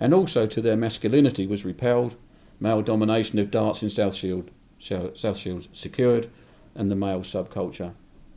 and 0.00 0.14
also 0.14 0.46
to 0.46 0.60
their 0.60 0.76
masculinity 0.76 1.46
was 1.46 1.64
repelled, 1.64 2.16
male 2.60 2.82
domination 2.82 3.38
of 3.38 3.50
darts 3.50 3.82
in 3.82 3.90
South 3.90 4.14
Shield, 4.14 4.50
South 4.78 5.36
Shields 5.36 5.68
secured, 5.72 6.30
and 6.74 6.90
the 6.90 6.96
male 6.96 7.20
subculture 7.20 7.94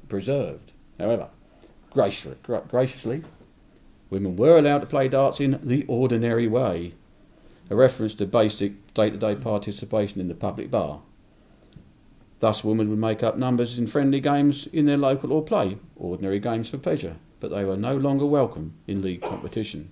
preserved. 0.09 0.71
However, 0.99 1.29
graciously, 1.91 3.23
women 4.09 4.35
were 4.35 4.57
allowed 4.57 4.79
to 4.79 4.87
play 4.87 5.07
darts 5.07 5.39
in 5.39 5.59
the 5.63 5.85
ordinary 5.87 6.47
way, 6.47 6.93
a 7.69 7.75
reference 7.75 8.15
to 8.15 8.25
basic 8.25 8.93
day 8.93 9.09
to 9.09 9.17
day 9.17 9.35
participation 9.35 10.19
in 10.19 10.27
the 10.27 10.33
public 10.33 10.71
bar. 10.71 11.01
Thus, 12.39 12.63
women 12.63 12.89
would 12.89 12.97
make 12.97 13.21
up 13.21 13.37
numbers 13.37 13.77
in 13.77 13.85
friendly 13.85 14.19
games 14.19 14.67
in 14.67 14.87
their 14.87 14.97
local 14.97 15.31
or 15.31 15.43
play 15.43 15.77
ordinary 15.95 16.39
games 16.39 16.69
for 16.69 16.79
pleasure, 16.79 17.17
but 17.39 17.51
they 17.51 17.63
were 17.63 17.77
no 17.77 17.95
longer 17.95 18.25
welcome 18.25 18.73
in 18.87 19.03
league 19.03 19.21
competition. 19.21 19.91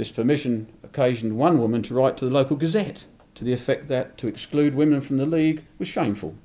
This 0.00 0.12
permission 0.12 0.66
occasioned 0.82 1.36
one 1.36 1.58
woman 1.58 1.82
to 1.82 1.92
write 1.92 2.16
to 2.16 2.24
the 2.24 2.30
local 2.30 2.56
gazette 2.56 3.04
to 3.34 3.44
the 3.44 3.52
effect 3.52 3.86
that 3.88 4.16
to 4.16 4.28
exclude 4.28 4.74
women 4.74 5.02
from 5.02 5.18
the 5.18 5.26
league 5.26 5.62
was 5.78 5.88
shameful, 5.88 6.36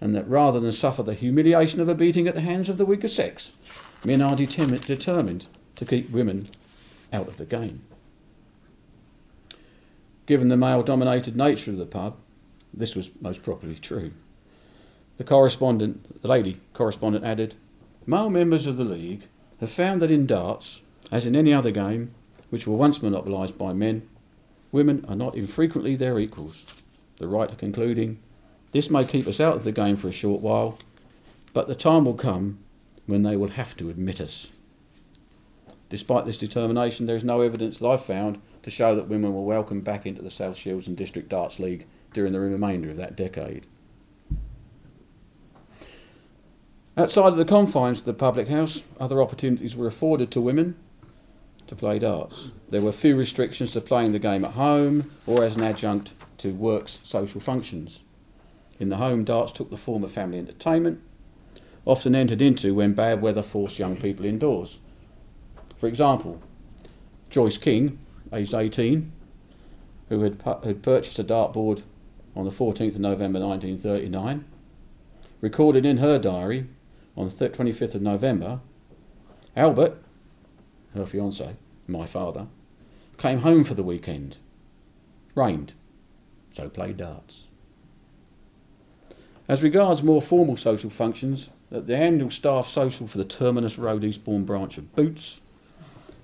and 0.00 0.12
that 0.12 0.28
rather 0.28 0.58
than 0.58 0.72
suffer 0.72 1.04
the 1.04 1.14
humiliation 1.14 1.80
of 1.80 1.88
a 1.88 1.94
beating 1.94 2.26
at 2.26 2.34
the 2.34 2.40
hands 2.40 2.68
of 2.68 2.78
the 2.78 2.84
weaker 2.84 3.06
sex, 3.06 3.52
men 4.04 4.20
are 4.20 4.34
determined 4.34 5.46
to 5.76 5.84
keep 5.84 6.10
women 6.10 6.46
out 7.12 7.28
of 7.28 7.36
the 7.36 7.46
game. 7.46 7.84
Given 10.26 10.48
the 10.48 10.56
male 10.56 10.82
dominated 10.82 11.36
nature 11.36 11.70
of 11.70 11.76
the 11.76 11.86
pub, 11.86 12.16
this 12.74 12.96
was 12.96 13.12
most 13.20 13.44
probably 13.44 13.76
true. 13.76 14.10
The 15.16 15.22
correspondent, 15.22 16.22
the 16.22 16.26
lady 16.26 16.60
correspondent 16.72 17.24
added, 17.24 17.54
Male 18.04 18.30
members 18.30 18.66
of 18.66 18.78
the 18.78 18.84
League 18.84 19.28
have 19.60 19.70
found 19.70 20.02
that 20.02 20.10
in 20.10 20.26
darts, 20.26 20.82
as 21.12 21.24
in 21.24 21.36
any 21.36 21.54
other 21.54 21.70
game, 21.70 22.16
which 22.50 22.66
were 22.66 22.76
once 22.76 23.02
monopolised 23.02 23.56
by 23.56 23.72
men, 23.72 24.06
women 24.72 25.04
are 25.08 25.16
not 25.16 25.34
infrequently 25.34 25.96
their 25.96 26.18
equals. 26.18 26.66
The 27.18 27.28
writer 27.28 27.54
concluding, 27.54 28.20
This 28.72 28.90
may 28.90 29.04
keep 29.04 29.26
us 29.26 29.40
out 29.40 29.56
of 29.56 29.64
the 29.64 29.72
game 29.72 29.96
for 29.96 30.08
a 30.08 30.12
short 30.12 30.42
while, 30.42 30.78
but 31.54 31.68
the 31.68 31.74
time 31.74 32.04
will 32.04 32.14
come 32.14 32.58
when 33.06 33.22
they 33.22 33.36
will 33.36 33.48
have 33.48 33.76
to 33.78 33.90
admit 33.90 34.20
us. 34.20 34.50
Despite 35.88 36.24
this 36.24 36.38
determination, 36.38 37.06
there 37.06 37.16
is 37.16 37.24
no 37.24 37.40
evidence 37.40 37.78
that 37.78 37.88
I've 37.88 38.04
found 38.04 38.40
to 38.62 38.70
show 38.70 38.94
that 38.94 39.08
women 39.08 39.34
were 39.34 39.42
welcomed 39.42 39.82
back 39.82 40.06
into 40.06 40.22
the 40.22 40.30
South 40.30 40.56
Shields 40.56 40.86
and 40.86 40.96
District 40.96 41.28
Darts 41.28 41.58
League 41.58 41.86
during 42.14 42.32
the 42.32 42.40
remainder 42.40 42.90
of 42.90 42.96
that 42.96 43.16
decade. 43.16 43.66
Outside 46.96 47.28
of 47.28 47.36
the 47.36 47.44
confines 47.44 48.00
of 48.00 48.04
the 48.04 48.14
public 48.14 48.48
house, 48.48 48.84
other 49.00 49.22
opportunities 49.22 49.76
were 49.76 49.86
afforded 49.86 50.30
to 50.30 50.40
women 50.40 50.76
to 51.70 51.76
play 51.76 52.00
darts. 52.00 52.50
There 52.68 52.82
were 52.82 52.90
few 52.90 53.14
restrictions 53.14 53.70
to 53.70 53.80
playing 53.80 54.10
the 54.10 54.18
game 54.18 54.44
at 54.44 54.50
home 54.50 55.08
or 55.24 55.44
as 55.44 55.54
an 55.54 55.62
adjunct 55.62 56.14
to 56.38 56.52
work's 56.52 56.98
social 57.04 57.40
functions. 57.40 58.02
In 58.80 58.88
the 58.88 58.96
home, 58.96 59.22
darts 59.22 59.52
took 59.52 59.70
the 59.70 59.76
form 59.76 60.02
of 60.02 60.10
family 60.10 60.38
entertainment, 60.38 61.00
often 61.84 62.16
entered 62.16 62.42
into 62.42 62.74
when 62.74 62.92
bad 62.92 63.22
weather 63.22 63.42
forced 63.42 63.78
young 63.78 63.96
people 63.96 64.26
indoors. 64.26 64.80
For 65.76 65.86
example, 65.86 66.42
Joyce 67.30 67.56
King, 67.56 68.00
aged 68.32 68.52
18, 68.52 69.12
who 70.08 70.22
had, 70.22 70.40
pu- 70.40 70.66
had 70.66 70.82
purchased 70.82 71.20
a 71.20 71.24
dartboard 71.24 71.84
on 72.34 72.46
the 72.46 72.50
14th 72.50 72.96
of 72.96 73.00
November 73.00 73.38
1939, 73.38 74.44
recorded 75.40 75.86
in 75.86 75.98
her 75.98 76.18
diary 76.18 76.66
on 77.16 77.28
the 77.28 77.48
25th 77.48 77.94
of 77.94 78.02
November, 78.02 78.58
Albert, 79.54 80.02
her 80.94 81.06
fiance, 81.06 81.56
my 81.86 82.06
father, 82.06 82.46
came 83.18 83.40
home 83.40 83.64
for 83.64 83.74
the 83.74 83.82
weekend. 83.82 84.36
Rained, 85.34 85.72
so 86.50 86.68
played 86.68 86.96
darts. 86.96 87.44
As 89.48 89.62
regards 89.62 90.02
more 90.02 90.22
formal 90.22 90.56
social 90.56 90.90
functions, 90.90 91.50
at 91.72 91.86
the 91.86 91.96
annual 91.96 92.30
staff 92.30 92.66
social 92.66 93.06
for 93.06 93.18
the 93.18 93.24
Terminus 93.24 93.78
Road 93.78 94.04
Eastbourne 94.04 94.44
branch 94.44 94.78
of 94.78 94.94
Boots 94.94 95.40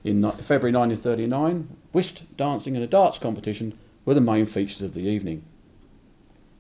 in 0.05 0.23
February 0.23 0.73
1939, 0.73 1.77
whist, 1.93 2.37
dancing, 2.37 2.77
and 2.77 2.85
a 2.85 2.89
darts 2.89 3.19
competition 3.19 3.77
were 4.05 4.15
the 4.15 4.21
main 4.21 4.47
features 4.47 4.83
of 4.83 4.95
the 4.95 5.03
evening. 5.03 5.45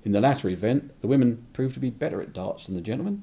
In 0.05 0.12
the 0.12 0.21
latter 0.21 0.49
event, 0.49 0.92
the 1.01 1.09
women 1.09 1.47
proved 1.53 1.75
to 1.75 1.81
be 1.81 1.90
better 1.90 2.21
at 2.21 2.33
darts 2.33 2.66
than 2.66 2.75
the 2.75 2.81
gentlemen. 2.81 3.23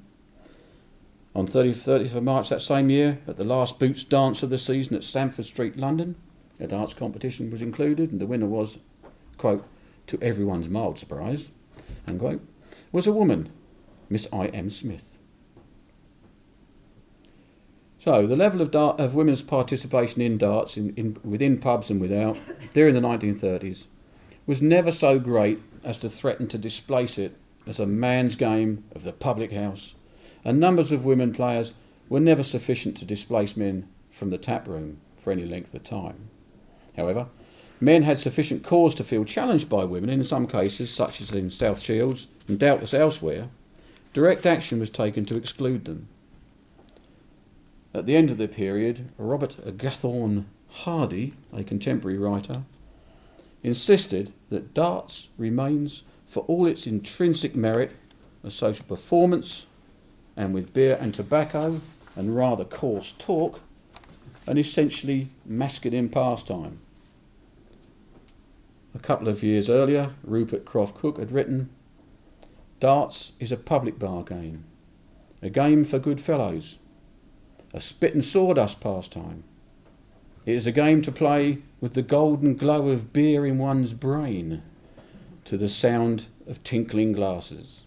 On 1.35 1.47
30th, 1.47 1.77
30th 1.77 2.15
of 2.15 2.23
March 2.23 2.49
that 2.49 2.61
same 2.61 2.89
year, 2.89 3.19
at 3.27 3.37
the 3.37 3.43
last 3.43 3.79
Boots 3.79 4.03
dance 4.03 4.43
of 4.43 4.51
the 4.51 4.57
season 4.57 4.95
at 4.95 5.03
Stamford 5.03 5.45
Street, 5.45 5.77
London, 5.77 6.15
a 6.59 6.67
darts 6.67 6.93
competition 6.93 7.49
was 7.49 7.61
included, 7.61 8.11
and 8.11 8.21
the 8.21 8.27
winner 8.27 8.45
was, 8.45 8.77
quote, 9.37 9.65
to 10.07 10.21
everyone's 10.21 10.69
mild 10.69 10.99
surprise, 10.99 11.49
unquote, 12.07 12.41
was 12.91 13.07
a 13.07 13.11
woman, 13.11 13.49
Miss 14.09 14.27
I. 14.31 14.47
M. 14.47 14.69
Smith. 14.69 15.17
So, 17.97 18.27
the 18.27 18.35
level 18.35 18.61
of, 18.61 18.75
of 18.75 19.15
women's 19.15 19.41
participation 19.41 20.21
in 20.21 20.37
darts 20.37 20.77
in, 20.77 20.93
in, 20.95 21.17
within 21.23 21.57
pubs 21.57 21.89
and 21.89 22.01
without 22.01 22.37
during 22.73 22.93
the 22.93 23.01
1930s 23.01 23.87
was 24.45 24.61
never 24.61 24.91
so 24.91 25.19
great 25.19 25.59
as 25.83 25.97
to 25.99 26.09
threaten 26.09 26.47
to 26.49 26.57
displace 26.57 27.17
it 27.17 27.37
as 27.65 27.79
a 27.79 27.85
man's 27.85 28.35
game 28.35 28.83
of 28.93 29.03
the 29.03 29.13
public 29.13 29.53
house, 29.53 29.95
and 30.43 30.59
numbers 30.59 30.91
of 30.91 31.05
women 31.05 31.33
players 31.33 31.73
were 32.09 32.19
never 32.19 32.43
sufficient 32.43 32.97
to 32.97 33.05
displace 33.05 33.57
men 33.57 33.87
from 34.11 34.29
the 34.29 34.37
tap 34.37 34.67
room 34.67 34.97
for 35.15 35.31
any 35.31 35.45
length 35.45 35.73
of 35.73 35.83
time. 35.83 36.29
However, 36.95 37.29
men 37.79 38.03
had 38.03 38.19
sufficient 38.19 38.63
cause 38.63 38.93
to 38.95 39.03
feel 39.03 39.25
challenged 39.25 39.69
by 39.69 39.83
women 39.85 40.09
in 40.09 40.23
some 40.23 40.47
cases, 40.47 40.91
such 40.91 41.21
as 41.21 41.31
in 41.31 41.49
South 41.49 41.81
Shields 41.81 42.27
and 42.47 42.59
doubtless 42.59 42.93
elsewhere. 42.93 43.49
Direct 44.13 44.45
action 44.45 44.79
was 44.79 44.89
taken 44.89 45.25
to 45.25 45.35
exclude 45.35 45.85
them. 45.85 46.07
At 47.93 48.05
the 48.05 48.15
end 48.15 48.29
of 48.29 48.37
the 48.37 48.47
period, 48.47 49.09
Robert 49.17 49.77
Gathorne 49.77 50.47
Hardy, 50.69 51.33
a 51.51 51.63
contemporary 51.63 52.17
writer, 52.17 52.63
insisted 53.61 54.33
that 54.49 54.73
darts 54.73 55.29
remains, 55.37 56.03
for 56.25 56.43
all 56.43 56.65
its 56.65 56.87
intrinsic 56.87 57.55
merit, 57.55 57.91
a 58.43 58.51
social 58.51 58.85
performance, 58.85 59.67
and 60.35 60.53
with 60.53 60.73
beer 60.73 60.97
and 60.99 61.13
tobacco 61.13 61.81
and 62.15 62.35
rather 62.35 62.65
coarse 62.65 63.13
talk, 63.13 63.61
an 64.47 64.57
essentially 64.57 65.27
masculine 65.45 66.09
pastime. 66.09 66.79
A 68.95 68.99
couple 68.99 69.27
of 69.27 69.41
years 69.41 69.69
earlier, 69.69 70.11
Rupert 70.23 70.65
Croft-Cooke 70.65 71.17
had 71.17 71.31
written, 71.31 71.69
Darts 72.79 73.33
is 73.39 73.51
a 73.51 73.57
public 73.57 73.97
bar 73.97 74.23
game, 74.23 74.65
a 75.41 75.49
game 75.49 75.85
for 75.85 75.99
good 75.99 76.21
fellows 76.21 76.77
a 77.73 77.81
spit 77.81 78.13
and 78.13 78.23
sawdust 78.23 78.79
pastime. 78.79 79.43
It 80.45 80.55
is 80.55 80.67
a 80.67 80.71
game 80.71 81.01
to 81.01 81.11
play 81.11 81.59
with 81.81 81.95
the 81.95 82.01
golden 82.01 82.55
glow 82.55 82.89
of 82.89 83.11
beer 83.11 83.45
in 83.45 83.57
one's 83.57 83.93
brain 83.93 84.61
to 85.45 85.57
the 85.57 85.69
sound 85.69 86.27
of 86.47 86.63
tinkling 86.63 87.13
glasses. 87.13 87.82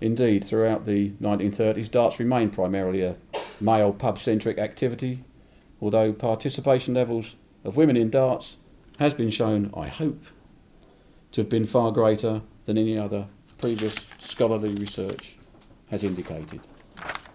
Indeed, 0.00 0.44
throughout 0.44 0.84
the 0.84 1.10
1930s, 1.20 1.90
darts 1.90 2.20
remained 2.20 2.52
primarily 2.52 3.02
a 3.02 3.16
male 3.60 3.92
pub 3.92 4.18
centric 4.18 4.58
activity, 4.58 5.24
although 5.80 6.12
participation 6.12 6.94
levels 6.94 7.36
of 7.64 7.76
women 7.76 7.96
in 7.96 8.10
darts 8.10 8.58
has 8.98 9.14
been 9.14 9.30
shown, 9.30 9.72
I 9.76 9.88
hope, 9.88 10.22
to 11.32 11.40
have 11.40 11.48
been 11.48 11.64
far 11.64 11.90
greater 11.90 12.42
than 12.66 12.78
any 12.78 12.96
other 12.96 13.26
previous 13.58 13.94
scholarly 14.18 14.74
research 14.74 15.36
has 15.90 16.04
indicated. 16.04 16.60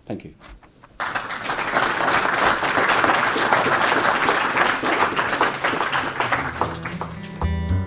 Thank 0.05 0.23
you. 0.23 0.33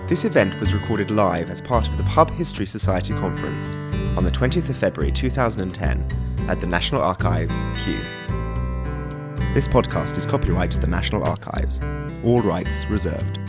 This 0.07 0.23
event 0.23 0.57
was 0.59 0.73
recorded 0.73 1.11
live 1.11 1.49
as 1.49 1.61
part 1.61 1.87
of 1.87 1.97
the 1.97 2.03
Pub 2.03 2.31
History 2.31 2.65
Society 2.65 3.13
conference 3.13 3.69
on 4.17 4.23
the 4.23 4.31
20th 4.31 4.67
of 4.67 4.75
February 4.75 5.11
2010 5.11 6.49
at 6.49 6.59
the 6.59 6.65
National 6.65 7.03
Archives, 7.03 7.61
Kew. 7.83 7.99
This 9.53 9.67
podcast 9.67 10.17
is 10.17 10.25
copyright 10.25 10.71
to 10.71 10.79
the 10.79 10.87
National 10.87 11.23
Archives, 11.23 11.79
all 12.25 12.41
rights 12.41 12.83
reserved. 12.85 13.46